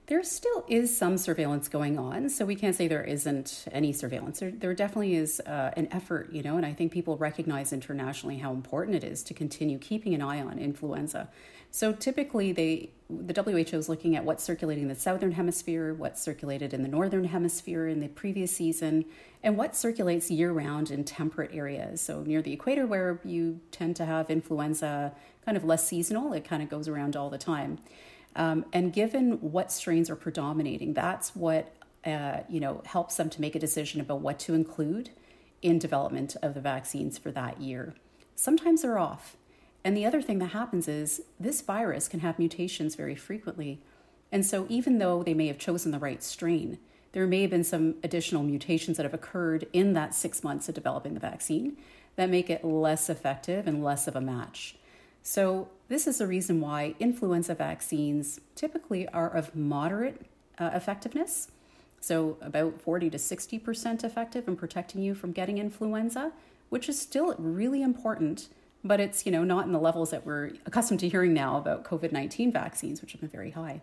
There 0.07 0.25
still 0.25 0.65
is 0.69 0.97
some 0.97 1.19
surveillance 1.19 1.69
going 1.69 1.97
on, 1.97 2.31
so 2.31 2.45
we 2.45 2.57
can't 2.57 2.75
say 2.75 2.89
there 2.89 3.05
isn't 3.05 3.67
any 3.71 3.93
surveillance. 3.93 4.41
There, 4.41 4.51
there 4.51 4.75
definitely 4.75 5.15
is 5.15 5.39
uh, 5.47 5.71
an 5.77 5.87
effort, 5.93 6.33
you 6.33 6.43
know, 6.43 6.57
and 6.57 6.67
I 6.67 6.73
think 6.73 6.91
people 6.91 7.17
recognize 7.17 7.73
internationally 7.73 8.39
how 8.39 8.53
important 8.53 8.97
it 8.97 9.05
is 9.05 9.23
to 9.25 9.35
continue 9.35 9.79
keeping 9.79 10.13
an 10.15 10.23
eye 10.23 10.41
on 10.41 10.59
influenza. 10.59 11.29
So 11.71 11.93
typically, 11.93 12.53
they 12.53 12.91
the 13.09 13.43
WHO 13.43 13.77
is 13.77 13.89
looking 13.89 14.15
at 14.15 14.25
what's 14.25 14.45
circulating 14.45 14.85
in 14.85 14.89
the 14.89 14.95
southern 14.95 15.33
hemisphere, 15.33 15.93
what's 15.93 16.23
circulated 16.23 16.73
in 16.73 16.83
the 16.83 16.89
northern 16.89 17.25
hemisphere 17.25 17.89
in 17.89 18.01
the 18.01 18.09
previous 18.09 18.53
season, 18.53 19.05
and 19.43 19.57
what 19.57 19.75
circulates 19.75 20.31
year 20.31 20.53
round 20.53 20.91
in 20.91 21.05
temperate 21.05 21.51
areas. 21.53 22.01
So 22.01 22.23
near 22.23 22.41
the 22.41 22.53
equator, 22.53 22.87
where 22.87 23.21
you 23.25 23.61
tend 23.73 23.97
to 23.97 24.05
have 24.05 24.31
influenza, 24.31 25.13
kind 25.45 25.57
of 25.57 25.65
less 25.65 25.87
seasonal, 25.87 26.33
it 26.33 26.45
kind 26.45 26.63
of 26.63 26.69
goes 26.69 26.87
around 26.87 27.17
all 27.17 27.31
the 27.31 27.39
time. 27.39 27.79
Um, 28.37 28.65
and 28.73 28.93
given 28.93 29.41
what 29.41 29.73
strains 29.73 30.09
are 30.09 30.17
predominating, 30.17 30.95
that's 30.95 31.35
what 31.35 31.75
uh, 32.07 32.41
you 32.49 32.61
know 32.61 32.83
helps 32.87 33.17
them 33.17 33.29
to 33.31 33.41
make 33.41 33.55
a 33.55 33.59
decision 33.59 34.01
about 34.01 34.21
what 34.21 34.39
to 34.41 34.55
include 34.55 35.11
in 35.63 35.79
development 35.79 36.37
of 36.43 36.55
the 36.55 36.61
vaccines 36.61 37.19
for 37.19 37.31
that 37.33 37.61
year. 37.61 37.95
Sometimes 38.35 38.83
they're 38.83 38.99
off. 38.99 39.37
And 39.85 39.97
the 39.97 40.05
other 40.05 40.21
thing 40.21 40.39
that 40.41 40.49
happens 40.49 40.89
is 40.89 41.23
this 41.39 41.63
virus 41.63 42.09
can 42.09 42.21
have 42.21 42.39
mutations 42.39 42.95
very 42.95 43.15
frequently. 43.15 43.81
And 44.33 44.45
so, 44.45 44.67
even 44.69 44.99
though 44.99 45.23
they 45.23 45.35
may 45.35 45.47
have 45.47 45.59
chosen 45.59 45.91
the 45.91 45.99
right 45.99 46.23
strain, 46.23 46.79
there 47.13 47.27
may 47.27 47.43
have 47.43 47.51
been 47.51 47.65
some 47.65 47.97
additional 48.05 48.43
mutations 48.43 48.97
that 48.97 49.03
have 49.05 49.15
occurred 49.15 49.67
in 49.73 49.95
that 49.95 50.15
six 50.15 50.45
months 50.45 50.69
of 50.69 50.75
developing 50.75 51.15
the 51.15 51.21
vaccine 51.21 51.77
that 52.17 52.31
make 52.31 52.51
it 52.51 52.65
less 52.65 53.09
effective 53.09 53.67
and 53.67 53.83
less 53.83 54.07
of 54.07 54.15
a 54.15 54.21
match. 54.21 54.77
So, 55.23 55.69
this 55.89 56.07
is 56.07 56.19
the 56.19 56.27
reason 56.27 56.61
why 56.61 56.95
influenza 57.01 57.55
vaccines 57.55 58.41
typically 58.55 59.09
are 59.09 59.29
of 59.29 59.57
moderate 59.57 60.27
uh, 60.59 60.71
effectiveness. 60.73 61.49
So, 62.01 62.39
about 62.41 62.81
40 62.81 63.11
to 63.11 63.19
60% 63.19 64.05
effective 64.05 64.47
in 64.47 64.57
protecting 64.57 65.03
you 65.03 65.15
from 65.15 65.33
getting 65.33 65.59
influenza, 65.59 66.33
which 66.69 66.89
is 66.89 67.01
still 67.01 67.35
really 67.39 67.83
important 67.83 68.49
but 68.85 69.01
it's 69.01 69.27
you 69.27 69.33
know 69.33 69.45
not 69.45 69.67
in 69.67 69.73
the 69.73 69.79
levels 69.79 70.11
that 70.11 70.25
we're 70.25 70.51
accustomed 70.67 71.01
to 71.01 71.09
hearing 71.09 71.35
now 71.35 71.57
about 71.57 71.85
covid-19 71.85 72.53
vaccines 72.53 73.01
which 73.01 73.13
have 73.13 73.21
been 73.21 73.31
very 73.31 73.51
high 73.51 73.81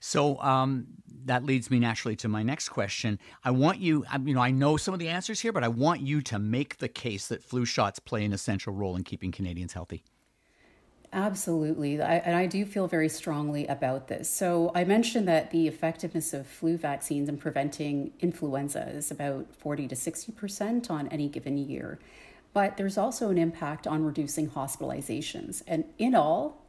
so 0.00 0.40
um, 0.40 0.86
that 1.24 1.44
leads 1.44 1.70
me 1.70 1.78
naturally 1.78 2.16
to 2.16 2.28
my 2.28 2.42
next 2.42 2.68
question 2.68 3.18
i 3.44 3.50
want 3.50 3.78
you 3.78 4.04
you 4.24 4.34
know 4.34 4.40
i 4.40 4.50
know 4.50 4.76
some 4.76 4.94
of 4.94 5.00
the 5.00 5.08
answers 5.08 5.40
here 5.40 5.52
but 5.52 5.64
i 5.64 5.68
want 5.68 6.00
you 6.00 6.20
to 6.20 6.38
make 6.38 6.78
the 6.78 6.88
case 6.88 7.28
that 7.28 7.42
flu 7.42 7.64
shots 7.64 7.98
play 7.98 8.24
an 8.24 8.32
essential 8.32 8.72
role 8.72 8.96
in 8.96 9.04
keeping 9.04 9.32
canadians 9.32 9.72
healthy 9.72 10.02
Absolutely. 11.12 12.00
I, 12.00 12.18
and 12.18 12.36
I 12.36 12.46
do 12.46 12.64
feel 12.64 12.86
very 12.86 13.08
strongly 13.08 13.66
about 13.66 14.06
this. 14.06 14.30
So, 14.30 14.70
I 14.76 14.84
mentioned 14.84 15.26
that 15.26 15.50
the 15.50 15.66
effectiveness 15.66 16.32
of 16.32 16.46
flu 16.46 16.76
vaccines 16.76 17.28
in 17.28 17.36
preventing 17.36 18.12
influenza 18.20 18.88
is 18.90 19.10
about 19.10 19.52
40 19.56 19.88
to 19.88 19.96
60% 19.96 20.88
on 20.88 21.08
any 21.08 21.28
given 21.28 21.58
year 21.58 21.98
but 22.52 22.76
there's 22.76 22.98
also 22.98 23.30
an 23.30 23.38
impact 23.38 23.86
on 23.86 24.04
reducing 24.04 24.50
hospitalizations. 24.50 25.62
And 25.66 25.84
in 25.98 26.14
all, 26.14 26.66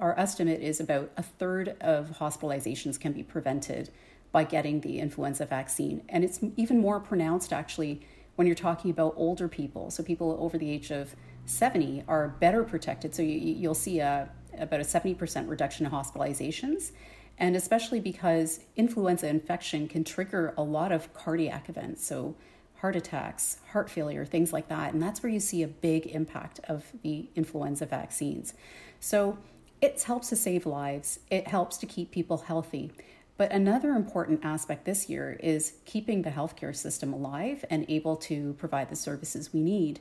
our 0.00 0.18
estimate 0.18 0.62
is 0.62 0.80
about 0.80 1.10
a 1.16 1.22
third 1.22 1.76
of 1.80 2.18
hospitalizations 2.18 2.98
can 2.98 3.12
be 3.12 3.22
prevented 3.22 3.90
by 4.32 4.44
getting 4.44 4.80
the 4.80 4.98
influenza 4.98 5.46
vaccine. 5.46 6.02
And 6.08 6.24
it's 6.24 6.40
even 6.56 6.78
more 6.78 7.00
pronounced 7.00 7.52
actually 7.52 8.00
when 8.36 8.46
you're 8.46 8.56
talking 8.56 8.90
about 8.90 9.14
older 9.16 9.46
people, 9.46 9.90
so 9.90 10.02
people 10.02 10.36
over 10.40 10.58
the 10.58 10.68
age 10.68 10.90
of 10.90 11.14
70 11.46 12.04
are 12.08 12.28
better 12.40 12.64
protected. 12.64 13.14
So 13.14 13.22
you, 13.22 13.68
will 13.68 13.74
see 13.74 14.00
a, 14.00 14.28
about 14.58 14.80
a 14.80 14.84
70% 14.84 15.48
reduction 15.48 15.86
in 15.86 15.92
hospitalizations. 15.92 16.92
And 17.38 17.56
especially 17.56 18.00
because 18.00 18.60
influenza 18.76 19.28
infection 19.28 19.88
can 19.88 20.04
trigger 20.04 20.54
a 20.56 20.62
lot 20.62 20.92
of 20.92 21.12
cardiac 21.14 21.68
events. 21.68 22.04
So 22.06 22.36
heart 22.84 22.96
attacks, 22.96 23.56
heart 23.72 23.88
failure, 23.88 24.26
things 24.26 24.52
like 24.52 24.68
that. 24.68 24.92
And 24.92 25.02
that's 25.02 25.22
where 25.22 25.32
you 25.32 25.40
see 25.40 25.62
a 25.62 25.66
big 25.66 26.04
impact 26.08 26.60
of 26.68 26.84
the 27.02 27.30
influenza 27.34 27.86
vaccines. 27.86 28.52
So 29.00 29.38
it 29.80 30.02
helps 30.02 30.28
to 30.28 30.36
save 30.36 30.66
lives, 30.66 31.20
it 31.30 31.48
helps 31.48 31.78
to 31.78 31.86
keep 31.86 32.10
people 32.10 32.36
healthy. 32.36 32.92
But 33.38 33.52
another 33.52 33.92
important 33.92 34.44
aspect 34.44 34.84
this 34.84 35.08
year 35.08 35.38
is 35.42 35.76
keeping 35.86 36.20
the 36.20 36.30
healthcare 36.30 36.76
system 36.76 37.14
alive 37.14 37.64
and 37.70 37.86
able 37.88 38.16
to 38.16 38.52
provide 38.58 38.90
the 38.90 38.96
services 38.96 39.50
we 39.50 39.62
need. 39.62 40.00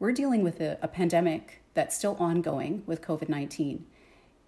We're 0.00 0.10
dealing 0.10 0.42
with 0.42 0.60
a, 0.60 0.76
a 0.82 0.88
pandemic 0.88 1.62
that's 1.74 1.96
still 1.96 2.16
ongoing 2.18 2.82
with 2.84 3.00
COVID 3.00 3.28
19. 3.28 3.86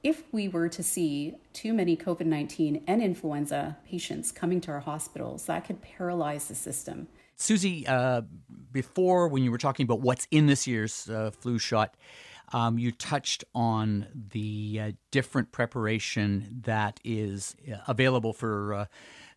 If 0.03 0.25
we 0.33 0.49
were 0.49 0.69
to 0.71 0.83
see 0.83 1.37
too 1.53 1.73
many 1.73 1.97
COVID 1.97 2.27
19 2.27 2.83
and 2.89 3.01
influenza 3.01 3.77
patients 3.89 4.33
coming 4.33 4.61
to 4.63 4.73
our 4.73 4.81
hospitals, 4.81 5.47
that 5.47 5.65
could 5.65 5.81
paralyze 5.81 6.49
the 6.49 6.57
system. 6.57 7.07
Susy, 7.41 7.87
uh, 7.87 8.21
before 8.71 9.27
when 9.27 9.43
you 9.43 9.51
were 9.51 9.59
talking 9.59 9.85
about 9.85 10.03
what's 10.03 10.29
in 10.31 10.47
this 10.47 10.67
year's 10.67 11.09
uh, 11.09 11.31
flu 11.31 11.59
shot, 11.59 11.97
um, 12.53 12.79
you 12.79 12.93
touched 12.93 13.45
on 13.55 14.07
the 14.33 14.79
uh, 14.81 14.93
different 15.11 15.51
preparation 15.51 16.61
that 16.65 17.01
is 17.03 17.57
uh, 17.67 17.77
available 17.89 18.35
for 18.35 18.75
uh, 18.75 18.85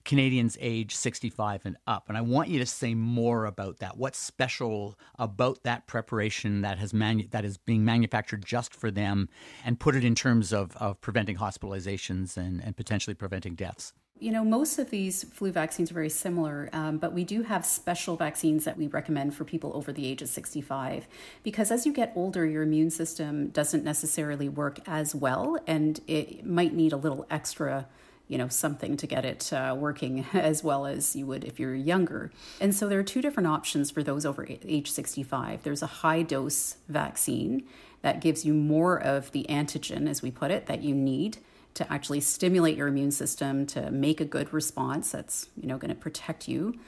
Canadians 0.03 0.57
age 0.60 0.93
65 0.93 1.62
and 1.65 1.77
up. 1.88 2.10
And 2.10 2.17
I 2.17 2.22
want 2.22 2.50
you 2.50 2.60
to 2.60 2.65
say 2.65 2.93
more 2.93 3.45
about 3.45 3.77
that. 3.79 3.95
What's 3.95 4.19
special 4.19 5.00
about 5.17 5.63
that 5.63 5.88
preparation 5.88 6.60
that 6.60 6.79
has 6.79 6.93
manu- 6.93 7.29
that 7.29 7.45
is 7.45 7.57
being 7.57 7.86
manufactured 7.86 8.45
just 8.45 8.75
for 8.75 8.91
them 8.91 9.29
and 9.63 9.79
put 9.79 9.95
it 9.95 10.03
in 10.03 10.13
terms 10.13 10.51
of, 10.51 10.75
of 10.75 11.00
preventing 11.00 11.38
hospitalizations 11.38 12.36
and, 12.36 12.62
and 12.62 12.75
potentially 12.75 13.13
preventing 13.13 13.55
deaths? 13.55 13.93
You 14.24 14.32
know, 14.32 14.46
most 14.46 14.80
of 14.80 14.89
these 14.89 15.25
flu 15.25 15.51
vaccines 15.51 15.92
are 15.92 15.96
very 15.96 16.10
similar, 16.10 16.70
um, 16.72 16.98
but 16.98 17.12
we 17.12 17.25
do 17.25 17.42
have 17.42 17.65
special 17.65 18.15
vaccines 18.15 18.63
that 18.63 18.77
we 18.77 18.88
recommend 18.88 19.36
for 19.36 19.44
people 19.44 19.74
over 19.75 19.92
the 19.92 20.08
age 20.08 20.22
of 20.22 20.30
65. 20.30 21.10
Because 21.44 21.72
as 21.72 21.86
you 21.86 21.92
get 21.92 22.13
older, 22.15 22.46
your 22.46 22.63
immune 22.63 22.89
system 22.89 23.50
doesn't 23.50 23.84
necessarily 23.84 24.48
work 24.48 24.80
as 24.88 25.13
well, 25.13 25.60
and 25.68 26.00
it 26.08 26.46
might 26.46 26.74
need 26.74 26.94
a 26.94 26.98
little 26.98 27.27
extra 27.30 27.86
you 28.30 28.38
know 28.38 28.48
something 28.48 28.96
to 28.96 29.06
get 29.06 29.25
it 29.25 29.51
uh, 29.51 29.75
working 29.77 30.25
as 30.34 30.63
well 30.63 30.86
as 30.86 31.13
you 31.18 31.25
would 31.25 31.44
if 31.44 31.60
you're 31.60 31.75
younger 31.75 32.32
and 32.62 32.74
so 32.74 32.88
there 32.88 32.98
are 32.98 33.03
two 33.03 33.22
different 33.22 33.48
options 33.48 33.92
for 33.92 34.01
those 34.01 34.25
over 34.25 34.48
age 34.48 34.89
65 34.89 35.63
there's 35.63 35.84
a 35.84 35.88
high 35.88 36.22
dose 36.22 36.77
vaccine 36.88 37.68
that 38.01 38.22
gives 38.22 38.46
you 38.46 38.53
more 38.53 38.98
of 38.98 39.30
the 39.34 39.46
antigen 39.50 40.08
as 40.08 40.22
we 40.22 40.32
put 40.32 40.51
it 40.51 40.68
that 40.68 40.82
you 40.82 40.96
need 40.96 41.38
to 41.75 41.92
actually 41.92 42.20
stimulate 42.20 42.77
your 42.77 42.88
immune 42.88 43.12
system 43.12 43.65
to 43.68 43.92
make 43.92 44.22
a 44.22 44.25
good 44.25 44.53
response 44.53 45.12
that's 45.12 45.50
you 45.60 45.68
know 45.68 45.77
going 45.77 45.89
to 45.89 46.00
protect 46.00 46.48
you 46.48 46.80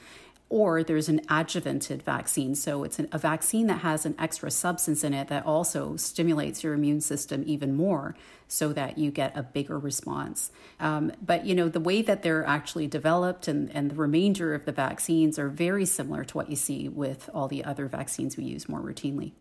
or 0.48 0.84
there's 0.84 1.08
an 1.08 1.20
adjuvanted 1.26 2.02
vaccine. 2.02 2.54
So 2.54 2.84
it's 2.84 2.98
an, 2.98 3.08
a 3.10 3.18
vaccine 3.18 3.66
that 3.66 3.80
has 3.80 4.06
an 4.06 4.14
extra 4.18 4.50
substance 4.50 5.02
in 5.02 5.12
it 5.12 5.28
that 5.28 5.44
also 5.44 5.96
stimulates 5.96 6.62
your 6.62 6.74
immune 6.74 7.00
system 7.00 7.42
even 7.46 7.74
more 7.74 8.14
so 8.46 8.72
that 8.72 8.96
you 8.96 9.10
get 9.10 9.36
a 9.36 9.42
bigger 9.42 9.78
response. 9.78 10.52
Um, 10.78 11.10
but 11.20 11.44
you 11.46 11.54
know 11.54 11.68
the 11.68 11.80
way 11.80 12.00
that 12.02 12.22
they're 12.22 12.46
actually 12.46 12.86
developed 12.86 13.48
and, 13.48 13.74
and 13.74 13.90
the 13.90 13.96
remainder 13.96 14.54
of 14.54 14.64
the 14.64 14.72
vaccines 14.72 15.38
are 15.38 15.48
very 15.48 15.84
similar 15.84 16.24
to 16.24 16.36
what 16.36 16.48
you 16.48 16.56
see 16.56 16.88
with 16.88 17.28
all 17.34 17.48
the 17.48 17.64
other 17.64 17.88
vaccines 17.88 18.36
we 18.36 18.44
use 18.44 18.68
more 18.68 18.80
routinely. 18.80 19.32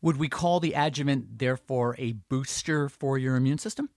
Would 0.00 0.16
we 0.16 0.28
call 0.28 0.60
the 0.60 0.72
adjuvant 0.72 1.38
therefore 1.38 1.94
a 1.98 2.12
booster 2.12 2.88
for 2.88 3.18
your 3.18 3.36
immune 3.36 3.58
system 3.58 3.90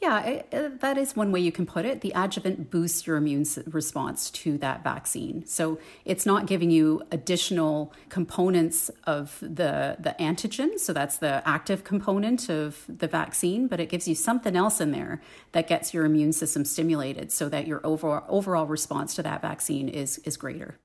yeah, 0.00 0.22
it, 0.22 0.80
that 0.80 0.96
is 0.96 1.14
one 1.14 1.30
way 1.30 1.40
you 1.40 1.52
can 1.52 1.66
put 1.66 1.84
it. 1.84 2.00
The 2.00 2.12
adjuvant 2.14 2.70
boosts 2.70 3.06
your 3.06 3.16
immune 3.16 3.44
response 3.66 4.30
to 4.30 4.56
that 4.58 4.82
vaccine. 4.82 5.44
So 5.44 5.78
it's 6.06 6.24
not 6.24 6.46
giving 6.46 6.70
you 6.70 7.02
additional 7.12 7.92
components 8.08 8.90
of 9.04 9.38
the, 9.40 9.96
the 10.00 10.16
antigen. 10.18 10.78
So 10.78 10.94
that's 10.94 11.18
the 11.18 11.46
active 11.46 11.84
component 11.84 12.48
of 12.48 12.84
the 12.88 13.08
vaccine, 13.08 13.66
but 13.66 13.78
it 13.78 13.90
gives 13.90 14.08
you 14.08 14.14
something 14.14 14.56
else 14.56 14.80
in 14.80 14.90
there 14.90 15.20
that 15.52 15.68
gets 15.68 15.92
your 15.92 16.06
immune 16.06 16.32
system 16.32 16.64
stimulated 16.64 17.30
so 17.30 17.50
that 17.50 17.66
your 17.66 17.80
overall, 17.84 18.24
overall 18.28 18.66
response 18.66 19.14
to 19.16 19.22
that 19.22 19.42
vaccine 19.42 19.88
is, 19.88 20.16
is 20.18 20.38
greater. 20.38 20.78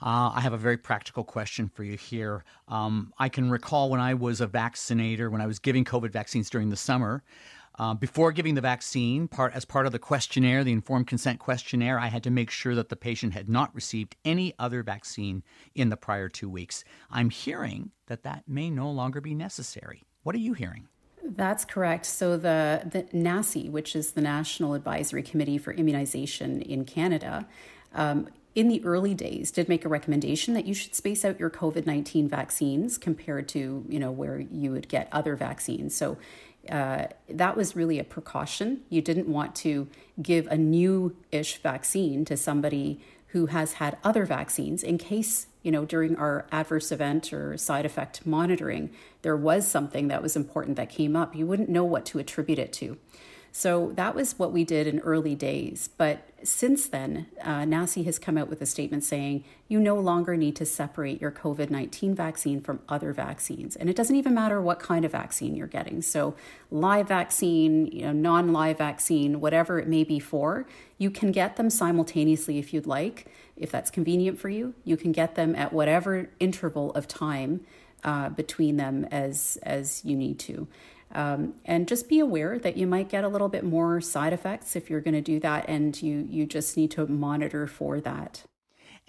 Uh, 0.00 0.30
I 0.32 0.40
have 0.40 0.52
a 0.52 0.58
very 0.58 0.76
practical 0.76 1.24
question 1.24 1.68
for 1.68 1.82
you 1.82 1.96
here. 1.96 2.44
Um, 2.68 3.12
I 3.18 3.28
can 3.28 3.50
recall 3.50 3.90
when 3.90 4.00
I 4.00 4.14
was 4.14 4.40
a 4.40 4.46
vaccinator, 4.46 5.28
when 5.28 5.40
I 5.40 5.46
was 5.46 5.58
giving 5.58 5.84
COVID 5.84 6.12
vaccines 6.12 6.48
during 6.48 6.70
the 6.70 6.76
summer, 6.76 7.24
uh, 7.78 7.94
before 7.94 8.32
giving 8.32 8.54
the 8.54 8.60
vaccine, 8.60 9.28
part 9.28 9.54
as 9.54 9.64
part 9.64 9.86
of 9.86 9.92
the 9.92 9.98
questionnaire, 9.98 10.64
the 10.64 10.72
informed 10.72 11.06
consent 11.06 11.38
questionnaire, 11.38 11.98
I 11.98 12.08
had 12.08 12.24
to 12.24 12.30
make 12.30 12.50
sure 12.50 12.74
that 12.74 12.88
the 12.88 12.96
patient 12.96 13.34
had 13.34 13.48
not 13.48 13.74
received 13.74 14.16
any 14.24 14.52
other 14.58 14.82
vaccine 14.82 15.44
in 15.74 15.88
the 15.88 15.96
prior 15.96 16.28
two 16.28 16.48
weeks. 16.48 16.84
I'm 17.10 17.30
hearing 17.30 17.92
that 18.06 18.24
that 18.24 18.44
may 18.48 18.68
no 18.68 18.90
longer 18.90 19.20
be 19.20 19.34
necessary. 19.34 20.02
What 20.24 20.34
are 20.34 20.38
you 20.38 20.54
hearing? 20.54 20.88
That's 21.22 21.64
correct. 21.64 22.06
So 22.06 22.36
the 22.36 22.82
the 22.90 23.02
NACI, 23.16 23.70
which 23.70 23.94
is 23.94 24.12
the 24.12 24.22
National 24.22 24.74
Advisory 24.74 25.22
Committee 25.22 25.58
for 25.58 25.72
Immunization 25.72 26.62
in 26.62 26.84
Canada, 26.84 27.46
um, 27.94 28.28
in 28.54 28.68
the 28.68 28.84
early 28.84 29.14
days 29.14 29.52
did 29.52 29.68
make 29.68 29.84
a 29.84 29.88
recommendation 29.88 30.54
that 30.54 30.66
you 30.66 30.74
should 30.74 30.94
space 30.94 31.24
out 31.24 31.38
your 31.38 31.50
COVID-19 31.50 32.28
vaccines 32.28 32.98
compared 32.98 33.46
to, 33.48 33.84
you 33.88 34.00
know, 34.00 34.10
where 34.10 34.40
you 34.40 34.72
would 34.72 34.88
get 34.88 35.08
other 35.12 35.36
vaccines. 35.36 35.94
So 35.94 36.16
uh, 36.70 37.06
that 37.28 37.56
was 37.56 37.76
really 37.76 37.98
a 37.98 38.04
precaution. 38.04 38.80
You 38.88 39.02
didn't 39.02 39.28
want 39.28 39.54
to 39.56 39.88
give 40.20 40.46
a 40.48 40.56
new 40.56 41.16
ish 41.32 41.58
vaccine 41.58 42.24
to 42.26 42.36
somebody 42.36 43.00
who 43.28 43.46
has 43.46 43.74
had 43.74 43.98
other 44.02 44.24
vaccines 44.24 44.82
in 44.82 44.98
case, 44.98 45.46
you 45.62 45.70
know, 45.70 45.84
during 45.84 46.16
our 46.16 46.46
adverse 46.50 46.90
event 46.90 47.32
or 47.32 47.56
side 47.58 47.84
effect 47.84 48.26
monitoring, 48.26 48.90
there 49.22 49.36
was 49.36 49.68
something 49.68 50.08
that 50.08 50.22
was 50.22 50.34
important 50.34 50.76
that 50.76 50.88
came 50.88 51.14
up. 51.14 51.36
You 51.36 51.46
wouldn't 51.46 51.68
know 51.68 51.84
what 51.84 52.06
to 52.06 52.18
attribute 52.18 52.58
it 52.58 52.72
to. 52.74 52.96
So 53.52 53.92
that 53.94 54.14
was 54.14 54.38
what 54.38 54.52
we 54.52 54.64
did 54.64 54.86
in 54.86 55.00
early 55.00 55.34
days. 55.34 55.88
But 55.96 56.28
since 56.44 56.86
then, 56.86 57.26
uh, 57.42 57.66
has 57.66 58.18
come 58.18 58.38
out 58.38 58.48
with 58.48 58.62
a 58.62 58.66
statement 58.66 59.02
saying 59.02 59.44
you 59.66 59.80
no 59.80 59.96
longer 59.96 60.36
need 60.36 60.54
to 60.56 60.66
separate 60.66 61.20
your 61.20 61.32
COVID 61.32 61.70
19 61.70 62.14
vaccine 62.14 62.60
from 62.60 62.80
other 62.88 63.12
vaccines. 63.12 63.74
And 63.74 63.90
it 63.90 63.96
doesn't 63.96 64.14
even 64.14 64.34
matter 64.34 64.60
what 64.60 64.78
kind 64.78 65.04
of 65.04 65.12
vaccine 65.12 65.54
you're 65.56 65.66
getting. 65.66 66.02
So, 66.02 66.34
live 66.70 67.08
vaccine, 67.08 67.86
you 67.86 68.02
know, 68.02 68.12
non 68.12 68.52
live 68.52 68.78
vaccine, 68.78 69.40
whatever 69.40 69.78
it 69.78 69.88
may 69.88 70.04
be 70.04 70.18
for, 70.18 70.66
you 70.98 71.10
can 71.10 71.32
get 71.32 71.56
them 71.56 71.70
simultaneously 71.70 72.58
if 72.58 72.72
you'd 72.72 72.86
like. 72.86 73.26
If 73.56 73.72
that's 73.72 73.90
convenient 73.90 74.38
for 74.38 74.48
you, 74.48 74.74
you 74.84 74.96
can 74.96 75.12
get 75.12 75.34
them 75.34 75.56
at 75.56 75.72
whatever 75.72 76.30
interval 76.38 76.92
of 76.92 77.08
time 77.08 77.64
uh, 78.04 78.28
between 78.28 78.76
them 78.76 79.04
as, 79.06 79.58
as 79.62 80.04
you 80.04 80.16
need 80.16 80.38
to. 80.40 80.68
Um, 81.12 81.54
and 81.64 81.88
just 81.88 82.08
be 82.08 82.18
aware 82.18 82.58
that 82.58 82.76
you 82.76 82.86
might 82.86 83.08
get 83.08 83.24
a 83.24 83.28
little 83.28 83.48
bit 83.48 83.64
more 83.64 84.00
side 84.00 84.32
effects 84.32 84.76
if 84.76 84.90
you're 84.90 85.00
going 85.00 85.14
to 85.14 85.20
do 85.20 85.40
that, 85.40 85.64
and 85.68 86.00
you 86.02 86.26
you 86.28 86.46
just 86.46 86.76
need 86.76 86.90
to 86.92 87.06
monitor 87.06 87.66
for 87.66 88.00
that. 88.00 88.44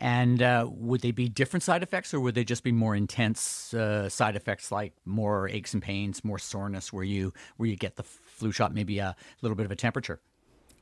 And 0.01 0.41
uh, 0.41 0.65
would 0.71 1.01
they 1.01 1.11
be 1.11 1.27
different 1.27 1.61
side 1.63 1.83
effects, 1.83 2.13
or 2.13 2.21
would 2.21 2.33
they 2.33 2.45
just 2.45 2.63
be 2.63 2.71
more 2.71 2.95
intense 2.95 3.73
uh, 3.73 4.07
side 4.07 4.37
effects, 4.37 4.71
like 4.71 4.93
more 5.03 5.49
aches 5.49 5.73
and 5.73 5.83
pains, 5.83 6.23
more 6.23 6.39
soreness, 6.39 6.93
where 6.93 7.03
you 7.03 7.33
where 7.57 7.67
you 7.67 7.75
get 7.75 7.97
the 7.97 8.03
flu 8.03 8.53
shot, 8.53 8.73
maybe 8.73 8.99
a 8.99 9.15
little 9.41 9.55
bit 9.55 9.65
of 9.65 9.71
a 9.71 9.75
temperature? 9.75 10.21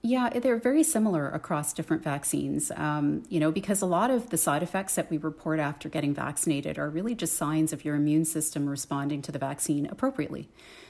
Yeah, 0.03 0.29
they're 0.29 0.59
very 0.59 0.83
similar 0.83 1.29
across 1.29 1.73
different 1.73 2.03
vaccines. 2.03 2.71
Um, 2.75 3.23
you 3.29 3.39
know, 3.39 3.51
because 3.51 3.81
a 3.81 3.85
lot 3.85 4.11
of 4.11 4.29
the 4.29 4.37
side 4.37 4.63
effects 4.63 4.95
that 4.95 5.09
we 5.09 5.17
report 5.17 5.59
after 5.59 5.89
getting 5.89 6.13
vaccinated 6.13 6.77
are 6.77 6.89
really 6.89 7.15
just 7.15 7.35
signs 7.35 7.73
of 7.73 7.83
your 7.83 7.95
immune 7.95 8.23
system 8.23 8.69
responding 8.69 9.21
to 9.23 9.31
the 9.31 9.39
vaccine 9.39 9.87
appropriately. 9.87 10.49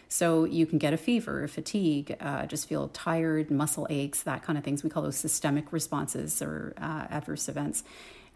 So 0.10 0.46
you 0.46 0.66
can 0.66 0.78
get 0.78 0.94
a 0.94 0.98
fever, 0.98 1.48
fatigue, 1.48 2.16
uh, 2.20 2.46
just 2.46 2.68
feel 2.68 2.90
tired, 2.90 3.50
muscle 3.50 3.88
aches, 3.90 4.24
that 4.24 4.44
kind 4.44 4.58
of 4.58 4.64
things. 4.64 4.84
We 4.84 4.90
call 4.90 5.04
those 5.04 5.18
systemic 5.18 5.74
responses 5.74 6.42
or 6.42 6.74
uh, 6.78 7.08
adverse 7.10 7.50
events. 7.50 7.84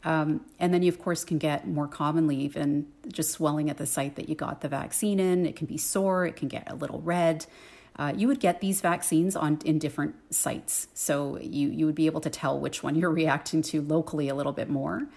Um, 0.03 0.41
and 0.59 0.73
then 0.73 0.81
you, 0.81 0.89
of 0.89 0.99
course, 0.99 1.23
can 1.23 1.37
get 1.37 1.67
more 1.67 1.87
commonly 1.87 2.37
even 2.37 2.87
just 3.07 3.31
swelling 3.31 3.69
at 3.69 3.77
the 3.77 3.85
site 3.85 4.15
that 4.15 4.29
you 4.29 4.35
got 4.35 4.61
the 4.61 4.67
vaccine 4.67 5.19
in. 5.19 5.45
It 5.45 5.55
can 5.55 5.67
be 5.67 5.77
sore, 5.77 6.25
it 6.25 6.35
can 6.35 6.47
get 6.47 6.69
a 6.71 6.75
little 6.75 7.01
red. 7.01 7.45
Uh, 7.97 8.13
you 8.15 8.27
would 8.27 8.39
get 8.39 8.61
these 8.61 8.81
vaccines 8.81 9.35
on 9.35 9.59
in 9.65 9.77
different 9.77 10.15
sites, 10.33 10.87
so 10.93 11.37
you 11.39 11.69
you 11.69 11.85
would 11.85 11.95
be 11.95 12.05
able 12.05 12.21
to 12.21 12.29
tell 12.29 12.59
which 12.59 12.83
one 12.83 12.95
you're 12.95 13.11
reacting 13.23 13.61
to 13.61 13.81
locally 13.81 14.29
a 14.29 14.35
little 14.35 14.53
bit 14.53 14.69
more. 14.69 15.07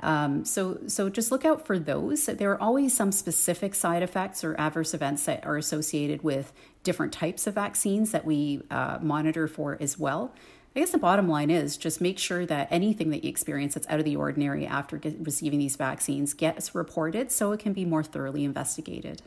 Um, 0.00 0.44
so, 0.44 0.78
so 0.86 1.08
just 1.08 1.30
look 1.30 1.44
out 1.44 1.66
for 1.66 1.78
those. 1.78 2.26
There 2.26 2.50
are 2.50 2.60
always 2.60 2.94
some 2.94 3.12
specific 3.12 3.74
side 3.74 4.02
effects 4.02 4.44
or 4.44 4.54
adverse 4.58 4.92
events 4.92 5.24
that 5.24 5.46
are 5.46 5.56
associated 5.56 6.22
with 6.22 6.52
different 6.82 7.12
types 7.12 7.46
of 7.46 7.54
vaccines 7.54 8.10
that 8.10 8.24
we 8.24 8.62
uh, 8.70 8.98
monitor 9.00 9.48
for 9.48 9.78
as 9.80 9.98
well. 9.98 10.34
I 10.76 10.80
guess 10.80 10.90
the 10.90 10.98
bottom 10.98 11.28
line 11.28 11.50
is 11.50 11.76
just 11.76 12.00
make 12.00 12.18
sure 12.18 12.44
that 12.46 12.68
anything 12.70 13.10
that 13.10 13.22
you 13.22 13.30
experience 13.30 13.74
that's 13.74 13.88
out 13.88 14.00
of 14.00 14.04
the 14.04 14.16
ordinary 14.16 14.66
after 14.66 15.00
receiving 15.20 15.60
these 15.60 15.76
vaccines 15.76 16.34
gets 16.34 16.74
reported 16.74 17.30
so 17.30 17.52
it 17.52 17.60
can 17.60 17.72
be 17.72 17.84
more 17.84 18.02
thoroughly 18.02 18.44
investigated. 18.44 19.22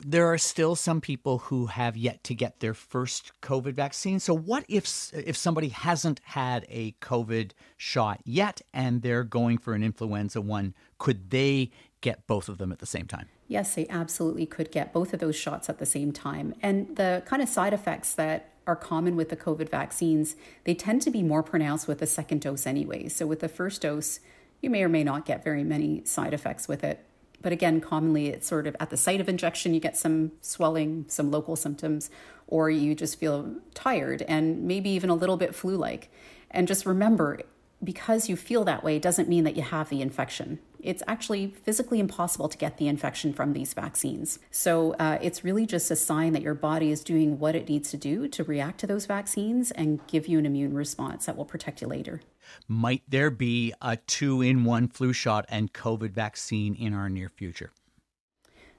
There 0.00 0.32
are 0.32 0.38
still 0.38 0.74
some 0.74 1.02
people 1.02 1.38
who 1.38 1.66
have 1.66 1.98
yet 1.98 2.24
to 2.24 2.34
get 2.34 2.60
their 2.60 2.72
first 2.72 3.32
COVID 3.42 3.74
vaccine. 3.74 4.20
So, 4.20 4.34
what 4.34 4.64
if 4.68 5.12
if 5.12 5.36
somebody 5.36 5.68
hasn't 5.68 6.20
had 6.24 6.64
a 6.70 6.92
COVID 7.02 7.50
shot 7.76 8.20
yet 8.24 8.62
and 8.72 9.02
they're 9.02 9.24
going 9.24 9.58
for 9.58 9.74
an 9.74 9.82
influenza 9.82 10.40
one? 10.40 10.74
Could 10.96 11.30
they 11.30 11.70
get 12.00 12.26
both 12.26 12.48
of 12.48 12.56
them 12.56 12.72
at 12.72 12.78
the 12.78 12.86
same 12.86 13.06
time? 13.06 13.28
Yes, 13.48 13.74
they 13.74 13.86
absolutely 13.88 14.46
could 14.46 14.70
get 14.70 14.94
both 14.94 15.12
of 15.12 15.20
those 15.20 15.36
shots 15.36 15.68
at 15.68 15.78
the 15.78 15.86
same 15.86 16.10
time. 16.10 16.54
And 16.62 16.96
the 16.96 17.22
kind 17.26 17.42
of 17.42 17.48
side 17.48 17.74
effects 17.74 18.14
that 18.14 18.50
are 18.66 18.76
common 18.76 19.14
with 19.14 19.28
the 19.28 19.36
COVID 19.36 19.68
vaccines, 19.68 20.36
they 20.64 20.74
tend 20.74 21.02
to 21.02 21.10
be 21.10 21.22
more 21.22 21.42
pronounced 21.42 21.86
with 21.86 21.98
the 21.98 22.06
second 22.06 22.40
dose 22.40 22.66
anyway. 22.66 23.08
So, 23.08 23.26
with 23.26 23.40
the 23.40 23.48
first 23.48 23.82
dose, 23.82 24.20
you 24.62 24.70
may 24.70 24.82
or 24.82 24.88
may 24.88 25.04
not 25.04 25.26
get 25.26 25.44
very 25.44 25.64
many 25.64 26.02
side 26.04 26.32
effects 26.32 26.66
with 26.66 26.82
it. 26.82 27.04
But 27.42 27.52
again, 27.52 27.80
commonly 27.80 28.28
it's 28.28 28.46
sort 28.46 28.66
of 28.66 28.76
at 28.78 28.90
the 28.90 28.96
site 28.96 29.20
of 29.20 29.28
injection, 29.28 29.74
you 29.74 29.80
get 29.80 29.96
some 29.96 30.32
swelling, 30.40 31.04
some 31.08 31.30
local 31.30 31.56
symptoms, 31.56 32.08
or 32.46 32.70
you 32.70 32.94
just 32.94 33.18
feel 33.18 33.56
tired 33.74 34.22
and 34.22 34.64
maybe 34.64 34.90
even 34.90 35.10
a 35.10 35.14
little 35.14 35.36
bit 35.36 35.54
flu 35.54 35.76
like. 35.76 36.10
And 36.50 36.68
just 36.68 36.86
remember, 36.86 37.40
because 37.82 38.28
you 38.28 38.36
feel 38.36 38.64
that 38.64 38.84
way 38.84 38.98
doesn't 38.98 39.28
mean 39.28 39.44
that 39.44 39.56
you 39.56 39.62
have 39.62 39.88
the 39.88 40.00
infection. 40.00 40.60
It's 40.80 41.02
actually 41.06 41.48
physically 41.48 42.00
impossible 42.00 42.48
to 42.48 42.58
get 42.58 42.76
the 42.78 42.88
infection 42.88 43.32
from 43.32 43.52
these 43.52 43.72
vaccines. 43.72 44.38
So 44.50 44.94
uh, 44.94 45.18
it's 45.22 45.44
really 45.44 45.66
just 45.66 45.90
a 45.90 45.96
sign 45.96 46.32
that 46.32 46.42
your 46.42 46.54
body 46.54 46.90
is 46.90 47.02
doing 47.02 47.38
what 47.38 47.54
it 47.54 47.68
needs 47.68 47.90
to 47.90 47.96
do 47.96 48.28
to 48.28 48.44
react 48.44 48.80
to 48.80 48.86
those 48.86 49.06
vaccines 49.06 49.70
and 49.70 50.04
give 50.06 50.26
you 50.28 50.38
an 50.38 50.46
immune 50.46 50.74
response 50.74 51.26
that 51.26 51.36
will 51.36 51.44
protect 51.44 51.80
you 51.80 51.88
later. 51.88 52.20
Might 52.68 53.02
there 53.08 53.30
be 53.30 53.72
a 53.80 53.96
two 53.96 54.42
in 54.42 54.64
one 54.64 54.88
flu 54.88 55.12
shot 55.12 55.44
and 55.48 55.72
COVID 55.72 56.10
vaccine 56.10 56.74
in 56.74 56.94
our 56.94 57.08
near 57.08 57.28
future? 57.28 57.72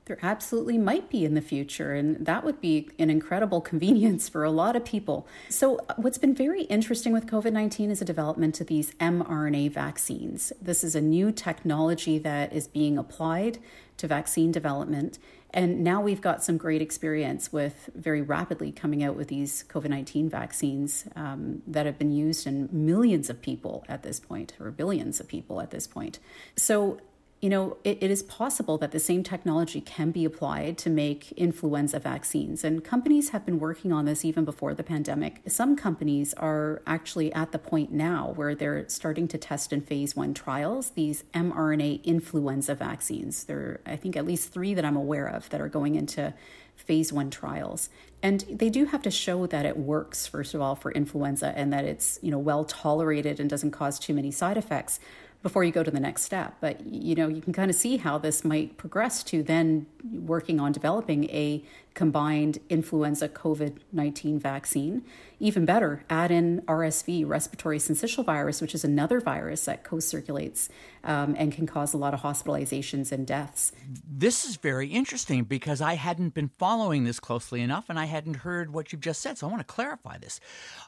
There 0.05 0.19
absolutely 0.21 0.77
might 0.77 1.09
be 1.09 1.23
in 1.23 1.33
the 1.33 1.41
future, 1.41 1.93
and 1.93 2.25
that 2.25 2.43
would 2.43 2.59
be 2.59 2.89
an 2.99 3.09
incredible 3.09 3.61
convenience 3.71 4.27
for 4.27 4.43
a 4.43 4.51
lot 4.51 4.75
of 4.75 4.83
people. 4.83 5.27
So, 5.49 5.79
what's 5.95 6.17
been 6.17 6.35
very 6.35 6.63
interesting 6.63 7.13
with 7.13 7.25
COVID 7.25 7.53
19 7.53 7.89
is 7.89 7.99
the 7.99 8.05
development 8.05 8.59
of 8.59 8.67
these 8.67 8.91
mRNA 8.95 9.71
vaccines. 9.71 10.51
This 10.61 10.83
is 10.83 10.95
a 10.95 11.01
new 11.01 11.31
technology 11.31 12.17
that 12.19 12.51
is 12.51 12.67
being 12.67 12.97
applied 12.97 13.59
to 13.97 14.07
vaccine 14.07 14.51
development. 14.51 15.19
And 15.53 15.83
now 15.83 16.01
we've 16.01 16.21
got 16.21 16.43
some 16.43 16.57
great 16.57 16.81
experience 16.81 17.53
with 17.53 17.89
very 17.93 18.21
rapidly 18.23 18.71
coming 18.71 19.03
out 19.03 19.15
with 19.15 19.27
these 19.27 19.63
COVID 19.69 19.89
19 19.89 20.27
vaccines 20.27 21.05
um, 21.15 21.61
that 21.67 21.85
have 21.85 21.99
been 21.99 22.11
used 22.11 22.47
in 22.47 22.69
millions 22.71 23.29
of 23.29 23.41
people 23.41 23.85
at 23.87 24.01
this 24.01 24.19
point, 24.19 24.53
or 24.59 24.71
billions 24.71 25.19
of 25.19 25.27
people 25.27 25.61
at 25.61 25.69
this 25.69 25.85
point. 25.85 26.17
So, 26.55 26.99
you 27.43 27.49
know, 27.49 27.75
it, 27.83 27.97
it 27.99 28.09
is 28.09 28.23
possible 28.23 28.77
that 28.77 28.93
the 28.93 28.99
same 29.01 29.21
technology 29.21 29.81
can 29.81 30.11
be 30.11 30.23
applied 30.23 30.77
to 30.77 30.89
make 30.89 31.33
influenza 31.33 31.99
vaccines. 31.99 32.63
And 32.63 32.85
companies 32.85 33.31
have 33.31 33.45
been 33.45 33.59
working 33.59 33.91
on 33.91 34.05
this 34.05 34.23
even 34.23 34.45
before 34.45 34.73
the 34.73 34.81
pandemic. 34.81 35.41
Some 35.47 35.75
companies 35.75 36.33
are 36.35 36.81
actually 36.87 37.33
at 37.33 37.51
the 37.51 37.59
point 37.59 37.91
now 37.91 38.31
where 38.37 38.55
they're 38.55 38.87
starting 38.87 39.27
to 39.27 39.37
test 39.37 39.73
in 39.73 39.81
phase 39.81 40.15
one 40.15 40.33
trials 40.33 40.91
these 40.91 41.25
mRNA 41.33 42.01
influenza 42.05 42.75
vaccines. 42.75 43.43
There 43.43 43.59
are, 43.59 43.81
I 43.85 43.97
think, 43.97 44.15
at 44.15 44.25
least 44.25 44.53
three 44.53 44.73
that 44.73 44.85
I'm 44.85 44.95
aware 44.95 45.27
of 45.27 45.49
that 45.49 45.59
are 45.59 45.67
going 45.67 45.95
into 45.95 46.33
phase 46.77 47.11
one 47.11 47.29
trials. 47.29 47.89
And 48.21 48.39
they 48.49 48.69
do 48.69 48.85
have 48.85 49.01
to 49.01 49.11
show 49.11 49.47
that 49.47 49.65
it 49.65 49.75
works, 49.75 50.25
first 50.25 50.53
of 50.53 50.61
all, 50.61 50.75
for 50.75 50.93
influenza 50.93 51.53
and 51.57 51.73
that 51.73 51.83
it's, 51.83 52.19
you 52.21 52.31
know, 52.31 52.39
well 52.39 52.63
tolerated 52.63 53.41
and 53.41 53.49
doesn't 53.49 53.71
cause 53.71 53.99
too 53.99 54.13
many 54.13 54.31
side 54.31 54.55
effects 54.55 55.01
before 55.43 55.63
you 55.63 55.71
go 55.71 55.83
to 55.83 55.91
the 55.91 55.99
next 55.99 56.23
step. 56.23 56.55
But 56.61 56.85
you 56.85 57.13
know, 57.13 57.27
you 57.27 57.41
can 57.41 57.53
kind 57.53 57.69
of 57.69 57.75
see 57.75 57.97
how 57.97 58.17
this 58.17 58.43
might 58.43 58.77
progress 58.77 59.21
to 59.25 59.43
then 59.43 59.85
working 60.03 60.59
on 60.59 60.71
developing 60.71 61.25
a 61.25 61.63
combined 61.93 62.59
influenza 62.69 63.29
COVID 63.29 63.77
19 63.91 64.39
vaccine. 64.39 65.03
Even 65.39 65.65
better, 65.65 66.03
add 66.09 66.31
in 66.31 66.61
RSV, 66.61 67.27
respiratory 67.27 67.77
syncytial 67.77 68.25
virus, 68.25 68.61
which 68.61 68.73
is 68.73 68.83
another 68.83 69.19
virus 69.19 69.65
that 69.65 69.83
co 69.83 69.99
circulates 69.99 70.69
um, 71.03 71.35
and 71.37 71.51
can 71.51 71.67
cause 71.67 71.93
a 71.93 71.97
lot 71.97 72.13
of 72.13 72.21
hospitalizations 72.21 73.11
and 73.11 73.27
deaths. 73.27 73.71
This 74.09 74.45
is 74.45 74.55
very 74.55 74.87
interesting 74.87 75.43
because 75.43 75.81
I 75.81 75.95
hadn't 75.95 76.33
been 76.33 76.51
following 76.57 77.03
this 77.03 77.19
closely 77.19 77.61
enough 77.61 77.85
and 77.89 77.99
I 77.99 78.05
hadn't 78.05 78.37
heard 78.37 78.73
what 78.73 78.91
you've 78.91 79.01
just 79.01 79.21
said. 79.21 79.37
So 79.37 79.47
I 79.47 79.49
want 79.49 79.67
to 79.67 79.73
clarify 79.73 80.17
this. 80.17 80.39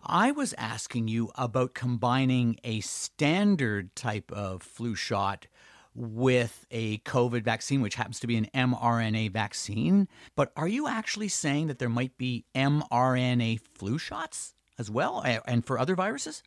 I 0.03 0.31
was 0.31 0.53
asking 0.57 1.07
you 1.09 1.31
about 1.35 1.73
combining 1.73 2.57
a 2.63 2.79
standard 2.79 3.95
type 3.95 4.31
of 4.31 4.63
flu 4.63 4.95
shot 4.95 5.47
with 5.95 6.65
a 6.71 6.97
COVID 6.99 7.43
vaccine, 7.43 7.81
which 7.81 7.95
happens 7.95 8.19
to 8.19 8.27
be 8.27 8.35
an 8.35 8.49
mRNA 8.53 9.31
vaccine. 9.31 10.07
But 10.35 10.51
are 10.55 10.67
you 10.67 10.87
actually 10.87 11.29
saying 11.29 11.67
that 11.67 11.79
there 11.79 11.89
might 11.89 12.17
be 12.17 12.45
mRNA 12.53 13.61
flu 13.73 13.97
shots 13.97 14.53
as 14.77 14.91
well 14.91 15.23
and 15.47 15.65
for 15.65 15.79
other 15.79 15.95
viruses? 15.95 16.43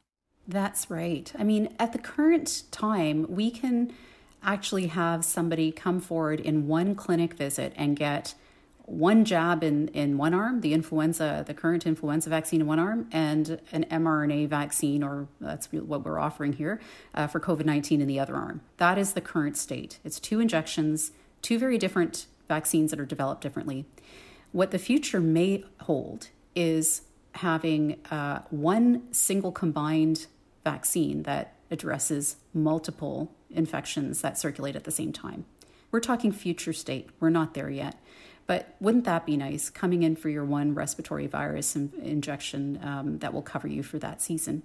That's 0.46 0.90
right. 0.90 1.32
I 1.38 1.44
mean, 1.44 1.74
at 1.78 1.92
the 1.92 1.98
current 1.98 2.64
time, 2.70 3.26
we 3.28 3.50
can 3.50 3.92
actually 4.42 4.86
have 4.86 5.24
somebody 5.24 5.72
come 5.72 6.00
forward 6.00 6.40
in 6.40 6.66
one 6.66 6.94
clinic 6.94 7.34
visit 7.34 7.72
and 7.76 7.96
get 7.96 8.34
one 8.88 9.24
jab 9.24 9.62
in, 9.62 9.88
in 9.88 10.16
one 10.16 10.34
arm, 10.34 10.62
the 10.62 10.72
influenza, 10.72 11.44
the 11.46 11.54
current 11.54 11.86
influenza 11.86 12.30
vaccine 12.30 12.60
in 12.60 12.66
one 12.66 12.78
arm, 12.78 13.06
and 13.12 13.60
an 13.72 13.84
mRNA 13.90 14.48
vaccine, 14.48 15.02
or 15.02 15.28
that's 15.40 15.70
what 15.72 16.04
we're 16.04 16.18
offering 16.18 16.54
here, 16.54 16.80
uh, 17.14 17.26
for 17.26 17.38
COVID 17.38 17.64
19 17.64 18.00
in 18.00 18.08
the 18.08 18.18
other 18.18 18.34
arm. 18.34 18.62
That 18.78 18.98
is 18.98 19.12
the 19.12 19.20
current 19.20 19.56
state. 19.56 19.98
It's 20.04 20.18
two 20.18 20.40
injections, 20.40 21.12
two 21.42 21.58
very 21.58 21.78
different 21.78 22.26
vaccines 22.48 22.90
that 22.90 22.98
are 22.98 23.06
developed 23.06 23.42
differently. 23.42 23.84
What 24.52 24.70
the 24.70 24.78
future 24.78 25.20
may 25.20 25.64
hold 25.82 26.28
is 26.54 27.02
having 27.32 28.04
uh, 28.10 28.42
one 28.50 29.12
single 29.12 29.52
combined 29.52 30.26
vaccine 30.64 31.22
that 31.24 31.54
addresses 31.70 32.36
multiple 32.54 33.32
infections 33.50 34.22
that 34.22 34.38
circulate 34.38 34.74
at 34.74 34.84
the 34.84 34.90
same 34.90 35.12
time. 35.12 35.44
We're 35.90 36.00
talking 36.00 36.32
future 36.32 36.72
state. 36.72 37.08
We're 37.20 37.30
not 37.30 37.54
there 37.54 37.70
yet. 37.70 37.96
But 38.48 38.74
wouldn't 38.80 39.04
that 39.04 39.26
be 39.26 39.36
nice 39.36 39.68
coming 39.68 40.02
in 40.02 40.16
for 40.16 40.30
your 40.30 40.44
one 40.44 40.74
respiratory 40.74 41.26
virus 41.26 41.76
in- 41.76 41.92
injection 42.02 42.80
um, 42.82 43.18
that 43.18 43.34
will 43.34 43.42
cover 43.42 43.68
you 43.68 43.82
for 43.82 43.98
that 43.98 44.22
season? 44.22 44.62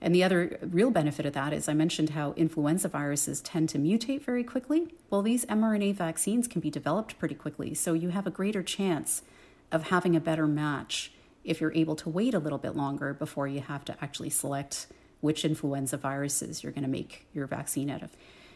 And 0.00 0.14
the 0.14 0.24
other 0.24 0.58
real 0.62 0.90
benefit 0.90 1.26
of 1.26 1.34
that 1.34 1.52
is 1.52 1.68
I 1.68 1.74
mentioned 1.74 2.10
how 2.10 2.32
influenza 2.32 2.88
viruses 2.88 3.42
tend 3.42 3.68
to 3.68 3.78
mutate 3.78 4.22
very 4.22 4.42
quickly. 4.42 4.94
Well, 5.10 5.20
these 5.20 5.44
mRNA 5.44 5.94
vaccines 5.94 6.48
can 6.48 6.62
be 6.62 6.70
developed 6.70 7.18
pretty 7.18 7.34
quickly, 7.34 7.74
so 7.74 7.92
you 7.92 8.08
have 8.08 8.26
a 8.26 8.30
greater 8.30 8.62
chance 8.62 9.22
of 9.70 9.88
having 9.88 10.16
a 10.16 10.20
better 10.20 10.46
match 10.46 11.12
if 11.44 11.60
you're 11.60 11.74
able 11.74 11.96
to 11.96 12.08
wait 12.08 12.32
a 12.32 12.38
little 12.38 12.58
bit 12.58 12.74
longer 12.74 13.12
before 13.12 13.46
you 13.46 13.60
have 13.60 13.84
to 13.84 13.96
actually 14.02 14.30
select 14.30 14.86
which 15.20 15.44
influenza 15.44 15.98
viruses 15.98 16.62
you're 16.62 16.72
going 16.72 16.82
to 16.82 16.88
make 16.88 17.26
your 17.34 17.46
vaccine 17.46 17.90
out 17.90 18.02
of. 18.02 18.10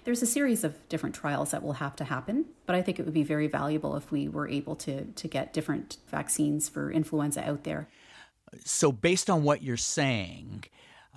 There's 0.07 0.23
a 0.23 0.27
series 0.27 0.63
of 0.63 0.89
different 0.89 1.17
trials 1.17 1.51
that 1.51 1.65
will 1.65 1.73
have 1.73 1.97
to 1.97 2.05
happen, 2.05 2.45
but 2.65 2.77
I 2.77 2.81
think 2.81 3.01
it 3.01 3.05
would 3.05 3.13
be 3.13 3.25
very 3.25 3.49
valuable 3.49 3.97
if 3.97 4.13
we 4.13 4.29
were 4.29 4.49
able 4.49 4.77
to, 4.77 5.05
to 5.05 5.27
get 5.27 5.53
different 5.53 5.97
vaccines 6.07 6.69
for 6.69 6.93
influenza 6.93 7.45
out 7.45 7.65
there. 7.65 7.89
So, 8.65 8.93
based 8.93 9.29
on 9.29 9.43
what 9.43 9.65
you're 9.65 9.77
saying, 9.77 10.67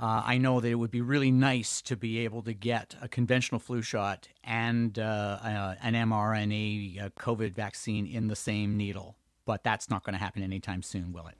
uh, 0.01 0.23
I 0.25 0.39
know 0.39 0.59
that 0.59 0.67
it 0.67 0.73
would 0.73 0.89
be 0.89 1.01
really 1.01 1.29
nice 1.29 1.83
to 1.83 1.95
be 1.95 2.17
able 2.23 2.41
to 2.41 2.53
get 2.53 2.95
a 2.99 3.07
conventional 3.07 3.59
flu 3.59 3.83
shot 3.83 4.27
and 4.43 4.97
uh, 4.97 5.37
uh, 5.43 5.75
an 5.83 5.93
mRNA 5.93 6.99
uh, 6.99 7.09
COVID 7.09 7.53
vaccine 7.53 8.07
in 8.07 8.27
the 8.27 8.35
same 8.35 8.75
needle, 8.75 9.17
but 9.45 9.63
that's 9.63 9.91
not 9.91 10.03
going 10.03 10.13
to 10.13 10.19
happen 10.19 10.41
anytime 10.41 10.81
soon, 10.81 11.13
will 11.13 11.27
it? 11.27 11.35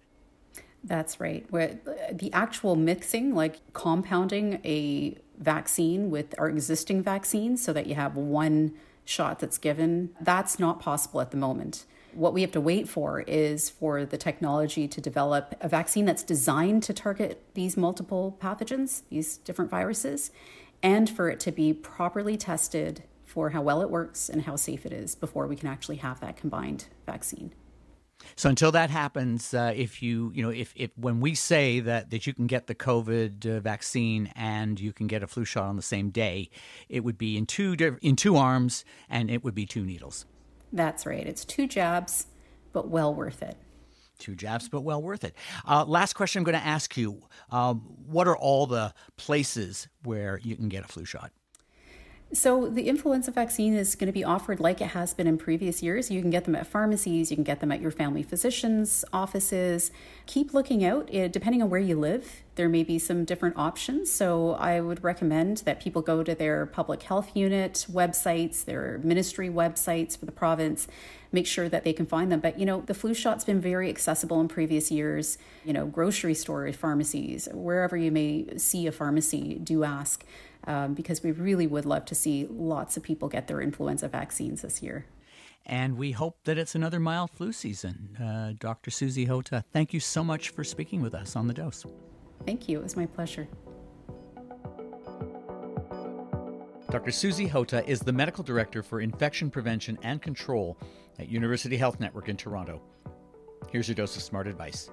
That's 0.83 1.19
right. 1.19 1.47
Where 1.49 1.79
the 2.13 2.31
actual 2.31 2.75
mixing, 2.75 3.33
like 3.33 3.59
compounding 3.73 4.61
a 4.63 5.17
vaccine 5.39 6.09
with 6.11 6.35
our 6.37 6.49
existing 6.49 7.01
vaccines 7.01 7.63
so 7.63 7.73
that 7.73 7.87
you 7.87 7.95
have 7.95 8.15
one 8.15 8.73
shot 9.05 9.39
that's 9.39 9.57
given, 9.57 10.11
that's 10.21 10.59
not 10.59 10.79
possible 10.79 11.21
at 11.21 11.31
the 11.31 11.37
moment. 11.37 11.85
What 12.13 12.33
we 12.33 12.41
have 12.41 12.51
to 12.51 12.61
wait 12.61 12.89
for 12.89 13.21
is 13.21 13.69
for 13.69 14.05
the 14.05 14.17
technology 14.17 14.87
to 14.87 15.01
develop 15.01 15.55
a 15.61 15.69
vaccine 15.69 16.05
that's 16.05 16.23
designed 16.23 16.83
to 16.83 16.93
target 16.93 17.43
these 17.53 17.77
multiple 17.77 18.37
pathogens, 18.41 19.03
these 19.09 19.37
different 19.37 19.71
viruses, 19.71 20.31
and 20.81 21.09
for 21.09 21.29
it 21.29 21.39
to 21.41 21.51
be 21.51 21.73
properly 21.73 22.37
tested 22.37 23.03
for 23.25 23.51
how 23.51 23.61
well 23.61 23.81
it 23.81 23.89
works 23.91 24.27
and 24.27 24.43
how 24.43 24.55
safe 24.55 24.85
it 24.85 24.91
is 24.91 25.13
before 25.13 25.45
we 25.45 25.55
can 25.55 25.67
actually 25.67 25.97
have 25.97 26.19
that 26.19 26.35
combined 26.35 26.85
vaccine. 27.05 27.51
So 28.35 28.49
until 28.49 28.71
that 28.71 28.89
happens, 28.89 29.53
uh, 29.53 29.73
if 29.75 30.01
you 30.01 30.31
you 30.33 30.43
know 30.43 30.49
if, 30.49 30.73
if 30.75 30.91
when 30.97 31.19
we 31.19 31.35
say 31.35 31.79
that 31.81 32.09
that 32.11 32.27
you 32.27 32.33
can 32.33 32.47
get 32.47 32.67
the 32.67 32.75
COVID 32.75 33.45
uh, 33.45 33.59
vaccine 33.59 34.31
and 34.35 34.79
you 34.79 34.93
can 34.93 35.07
get 35.07 35.23
a 35.23 35.27
flu 35.27 35.45
shot 35.45 35.65
on 35.65 35.75
the 35.75 35.81
same 35.81 36.09
day, 36.09 36.49
it 36.87 37.03
would 37.03 37.17
be 37.17 37.37
in 37.37 37.45
two 37.45 37.75
in 38.01 38.15
two 38.15 38.35
arms 38.35 38.85
and 39.09 39.29
it 39.29 39.43
would 39.43 39.55
be 39.55 39.65
two 39.65 39.85
needles. 39.85 40.25
That's 40.71 41.05
right. 41.05 41.25
It's 41.25 41.45
two 41.45 41.67
jabs, 41.67 42.27
but 42.73 42.89
well 42.89 43.13
worth 43.13 43.41
it. 43.41 43.57
Two 44.19 44.35
jabs, 44.35 44.67
but 44.67 44.81
well 44.81 45.01
worth 45.01 45.23
it. 45.23 45.33
Uh, 45.65 45.85
last 45.85 46.13
question 46.13 46.39
I'm 46.39 46.43
going 46.43 46.59
to 46.59 46.65
ask 46.65 46.97
you 46.97 47.21
um, 47.51 47.79
What 48.05 48.27
are 48.27 48.37
all 48.37 48.67
the 48.67 48.93
places 49.17 49.87
where 50.03 50.39
you 50.43 50.55
can 50.55 50.69
get 50.69 50.83
a 50.83 50.87
flu 50.87 51.05
shot? 51.05 51.31
So, 52.31 52.67
the 52.67 52.87
influenza 52.87 53.31
vaccine 53.31 53.73
is 53.73 53.95
going 53.95 54.05
to 54.05 54.13
be 54.13 54.23
offered 54.23 54.59
like 54.59 54.81
it 54.81 54.89
has 54.89 55.15
been 55.15 55.25
in 55.25 55.39
previous 55.39 55.81
years. 55.81 56.11
You 56.11 56.21
can 56.21 56.29
get 56.29 56.45
them 56.45 56.53
at 56.53 56.67
pharmacies, 56.67 57.31
you 57.31 57.37
can 57.37 57.43
get 57.43 57.59
them 57.59 57.71
at 57.71 57.81
your 57.81 57.89
family 57.89 58.21
physician's 58.21 59.03
offices. 59.11 59.89
Keep 60.27 60.53
looking 60.53 60.85
out. 60.85 61.09
Eh, 61.11 61.27
depending 61.27 61.63
on 61.63 61.71
where 61.71 61.79
you 61.79 61.99
live, 61.99 62.43
there 62.53 62.69
may 62.69 62.83
be 62.83 62.99
some 62.99 63.25
different 63.25 63.57
options. 63.57 64.11
So, 64.11 64.51
I 64.51 64.79
would 64.79 65.03
recommend 65.03 65.57
that 65.59 65.81
people 65.81 66.03
go 66.03 66.21
to 66.21 66.35
their 66.35 66.67
public 66.67 67.01
health 67.01 67.35
unit 67.35 67.87
websites, 67.91 68.63
their 68.63 68.99
ministry 69.03 69.49
websites 69.49 70.15
for 70.15 70.27
the 70.27 70.31
province, 70.31 70.87
make 71.31 71.47
sure 71.47 71.67
that 71.67 71.83
they 71.83 71.93
can 71.93 72.05
find 72.05 72.31
them. 72.31 72.41
But, 72.41 72.59
you 72.59 72.65
know, 72.65 72.81
the 72.81 72.93
flu 72.93 73.15
shot's 73.15 73.43
been 73.43 73.59
very 73.59 73.89
accessible 73.89 74.39
in 74.39 74.49
previous 74.49 74.91
years. 74.91 75.39
You 75.65 75.73
know, 75.73 75.87
grocery 75.87 76.35
stores, 76.35 76.75
pharmacies, 76.75 77.47
wherever 77.51 77.97
you 77.97 78.11
may 78.11 78.55
see 78.57 78.85
a 78.85 78.91
pharmacy, 78.91 79.55
do 79.55 79.83
ask 79.83 80.23
um, 80.65 80.93
because 80.93 81.23
we 81.23 81.31
really 81.31 81.67
would 81.67 81.85
love 81.85 82.05
to 82.05 82.15
see 82.15 82.47
lots 82.49 82.97
of 82.97 83.03
people 83.03 83.27
get 83.27 83.47
their 83.47 83.61
influenza 83.61 84.07
vaccines 84.07 84.61
this 84.61 84.81
year. 84.81 85.05
And 85.65 85.97
we 85.97 86.11
hope 86.11 86.37
that 86.45 86.57
it's 86.57 86.73
another 86.73 86.99
mild 86.99 87.31
flu 87.31 87.51
season. 87.51 88.17
Uh, 88.19 88.53
Dr. 88.57 88.89
Susy 88.89 89.25
Hota, 89.25 89.63
thank 89.71 89.93
you 89.93 89.99
so 89.99 90.23
much 90.23 90.49
for 90.49 90.63
speaking 90.63 91.01
with 91.01 91.13
us 91.13 91.35
on 91.35 91.47
The 91.47 91.53
Dose. 91.53 91.85
Thank 92.45 92.67
you. 92.67 92.79
It 92.79 92.83
was 92.83 92.95
my 92.95 93.05
pleasure. 93.05 93.47
Dr. 96.89 97.11
Susy 97.11 97.45
Hota 97.45 97.87
is 97.87 97.99
the 97.99 98.11
Medical 98.11 98.43
Director 98.43 98.81
for 98.81 98.99
Infection 98.99 99.51
Prevention 99.51 99.99
and 100.01 100.19
Control 100.23 100.75
at 101.19 101.29
University 101.29 101.77
Health 101.77 101.99
Network 101.99 102.29
in 102.29 102.35
Toronto. 102.35 102.81
Here's 103.69 103.87
your 103.87 103.93
dose 103.93 104.15
of 104.15 104.23
smart 104.23 104.47
advice. 104.47 104.89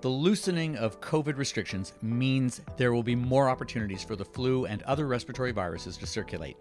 The 0.00 0.08
loosening 0.08 0.76
of 0.76 1.00
COVID 1.00 1.36
restrictions 1.36 1.92
means 2.02 2.60
there 2.76 2.92
will 2.92 3.02
be 3.02 3.16
more 3.16 3.48
opportunities 3.48 4.02
for 4.02 4.16
the 4.16 4.24
flu 4.24 4.66
and 4.66 4.82
other 4.82 5.06
respiratory 5.06 5.52
viruses 5.52 5.96
to 5.98 6.06
circulate. 6.06 6.56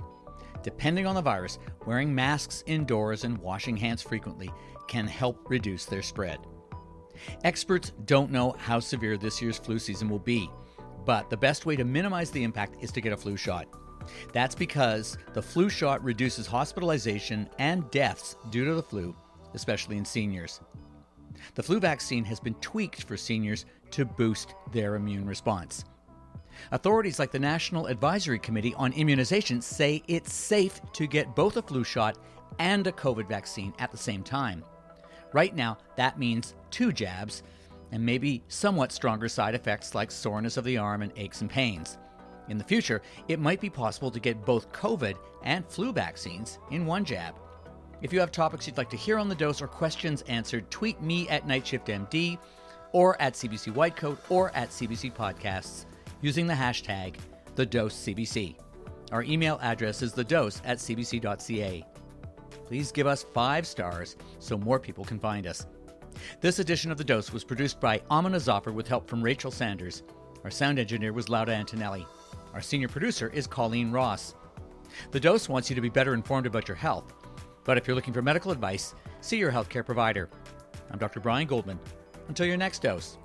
Depending 0.63 1.05
on 1.05 1.15
the 1.15 1.21
virus, 1.21 1.59
wearing 1.85 2.13
masks 2.13 2.63
indoors 2.65 3.23
and 3.23 3.37
washing 3.37 3.77
hands 3.77 4.01
frequently 4.01 4.49
can 4.87 5.07
help 5.07 5.49
reduce 5.49 5.85
their 5.85 6.01
spread. 6.01 6.39
Experts 7.43 7.91
don't 8.05 8.31
know 8.31 8.55
how 8.57 8.79
severe 8.79 9.17
this 9.17 9.41
year's 9.41 9.57
flu 9.57 9.79
season 9.79 10.09
will 10.09 10.19
be, 10.19 10.49
but 11.05 11.29
the 11.29 11.37
best 11.37 11.65
way 11.65 11.75
to 11.75 11.83
minimize 11.83 12.31
the 12.31 12.43
impact 12.43 12.83
is 12.83 12.91
to 12.91 13.01
get 13.01 13.13
a 13.13 13.17
flu 13.17 13.37
shot. 13.37 13.67
That's 14.33 14.55
because 14.55 15.17
the 15.33 15.41
flu 15.41 15.69
shot 15.69 16.03
reduces 16.03 16.47
hospitalization 16.47 17.49
and 17.59 17.89
deaths 17.91 18.35
due 18.49 18.65
to 18.65 18.73
the 18.73 18.83
flu, 18.83 19.15
especially 19.53 19.97
in 19.97 20.05
seniors. 20.05 20.61
The 21.55 21.63
flu 21.63 21.79
vaccine 21.79 22.23
has 22.25 22.39
been 22.39 22.55
tweaked 22.55 23.03
for 23.03 23.17
seniors 23.17 23.65
to 23.91 24.05
boost 24.05 24.55
their 24.71 24.95
immune 24.95 25.25
response. 25.25 25.85
Authorities 26.71 27.19
like 27.19 27.31
the 27.31 27.39
National 27.39 27.87
Advisory 27.87 28.39
Committee 28.39 28.73
on 28.75 28.93
Immunization 28.93 29.61
say 29.61 30.01
it's 30.07 30.33
safe 30.33 30.81
to 30.93 31.07
get 31.07 31.35
both 31.35 31.57
a 31.57 31.61
flu 31.61 31.83
shot 31.83 32.17
and 32.59 32.87
a 32.87 32.91
COVID 32.91 33.27
vaccine 33.27 33.73
at 33.79 33.91
the 33.91 33.97
same 33.97 34.23
time. 34.23 34.63
Right 35.33 35.55
now, 35.55 35.77
that 35.97 36.17
means 36.17 36.55
two 36.71 36.91
jabs 36.91 37.43
and 37.91 38.05
maybe 38.05 38.43
somewhat 38.47 38.91
stronger 38.91 39.29
side 39.29 39.55
effects 39.55 39.95
like 39.95 40.11
soreness 40.11 40.57
of 40.57 40.63
the 40.63 40.77
arm 40.77 41.01
and 41.01 41.11
aches 41.17 41.41
and 41.41 41.49
pains. 41.49 41.97
In 42.47 42.57
the 42.57 42.63
future, 42.63 43.01
it 43.27 43.39
might 43.39 43.59
be 43.59 43.69
possible 43.69 44.11
to 44.11 44.19
get 44.19 44.45
both 44.45 44.71
COVID 44.71 45.15
and 45.43 45.65
flu 45.67 45.91
vaccines 45.91 46.59
in 46.71 46.85
one 46.85 47.03
jab. 47.03 47.35
If 48.01 48.11
you 48.11 48.19
have 48.19 48.31
topics 48.31 48.67
you'd 48.67 48.77
like 48.77 48.89
to 48.89 48.97
hear 48.97 49.17
on 49.17 49.29
the 49.29 49.35
dose 49.35 49.61
or 49.61 49.67
questions 49.67 50.21
answered, 50.23 50.69
tweet 50.69 51.01
me 51.01 51.27
at 51.29 51.47
NightShiftMD 51.47 52.37
or 52.91 53.19
at 53.21 53.33
CBC 53.33 53.73
Whitecoat 53.73 54.17
or 54.29 54.51
at 54.55 54.69
CBC 54.69 55.13
Podcasts 55.13 55.85
using 56.21 56.47
the 56.47 56.53
hashtag 56.53 57.15
TheDoseCBC. 57.55 58.55
Our 59.11 59.23
email 59.23 59.59
address 59.61 60.01
is 60.01 60.13
thedose 60.13 60.61
at 60.65 60.77
cbc.ca. 60.77 61.85
Please 62.65 62.91
give 62.91 63.07
us 63.07 63.25
five 63.33 63.67
stars 63.67 64.15
so 64.39 64.57
more 64.57 64.79
people 64.79 65.05
can 65.05 65.19
find 65.19 65.47
us. 65.47 65.67
This 66.41 66.59
edition 66.59 66.91
of 66.91 66.97
The 66.97 67.03
Dose 67.03 67.31
was 67.31 67.43
produced 67.43 67.79
by 67.79 68.01
Amina 68.09 68.39
Zafar 68.39 68.73
with 68.73 68.87
help 68.87 69.07
from 69.07 69.21
Rachel 69.21 69.51
Sanders. 69.51 70.03
Our 70.43 70.51
sound 70.51 70.79
engineer 70.79 71.13
was 71.13 71.29
Lauda 71.29 71.53
Antonelli. 71.53 72.05
Our 72.53 72.61
senior 72.61 72.87
producer 72.87 73.29
is 73.29 73.47
Colleen 73.47 73.91
Ross. 73.91 74.33
The 75.11 75.19
Dose 75.19 75.49
wants 75.49 75.69
you 75.69 75.75
to 75.75 75.81
be 75.81 75.89
better 75.89 76.13
informed 76.13 76.47
about 76.47 76.67
your 76.67 76.77
health. 76.77 77.13
But 77.65 77.77
if 77.77 77.87
you're 77.87 77.95
looking 77.95 78.13
for 78.13 78.21
medical 78.21 78.51
advice, 78.51 78.95
see 79.19 79.37
your 79.37 79.51
healthcare 79.51 79.85
provider. 79.85 80.29
I'm 80.91 80.99
Dr. 80.99 81.19
Brian 81.19 81.47
Goldman. 81.47 81.79
Until 82.29 82.45
your 82.45 82.57
next 82.57 82.81
dose. 82.81 83.17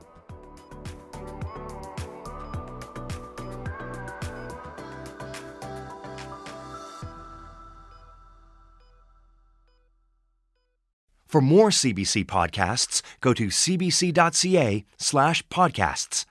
For 11.29 11.41
more 11.41 11.69
CBC 11.71 12.25
podcasts, 12.25 13.03
go 13.21 13.33
to 13.35 13.47
cbc.ca 13.47 14.85
slash 14.99 15.47
podcasts. 15.47 16.25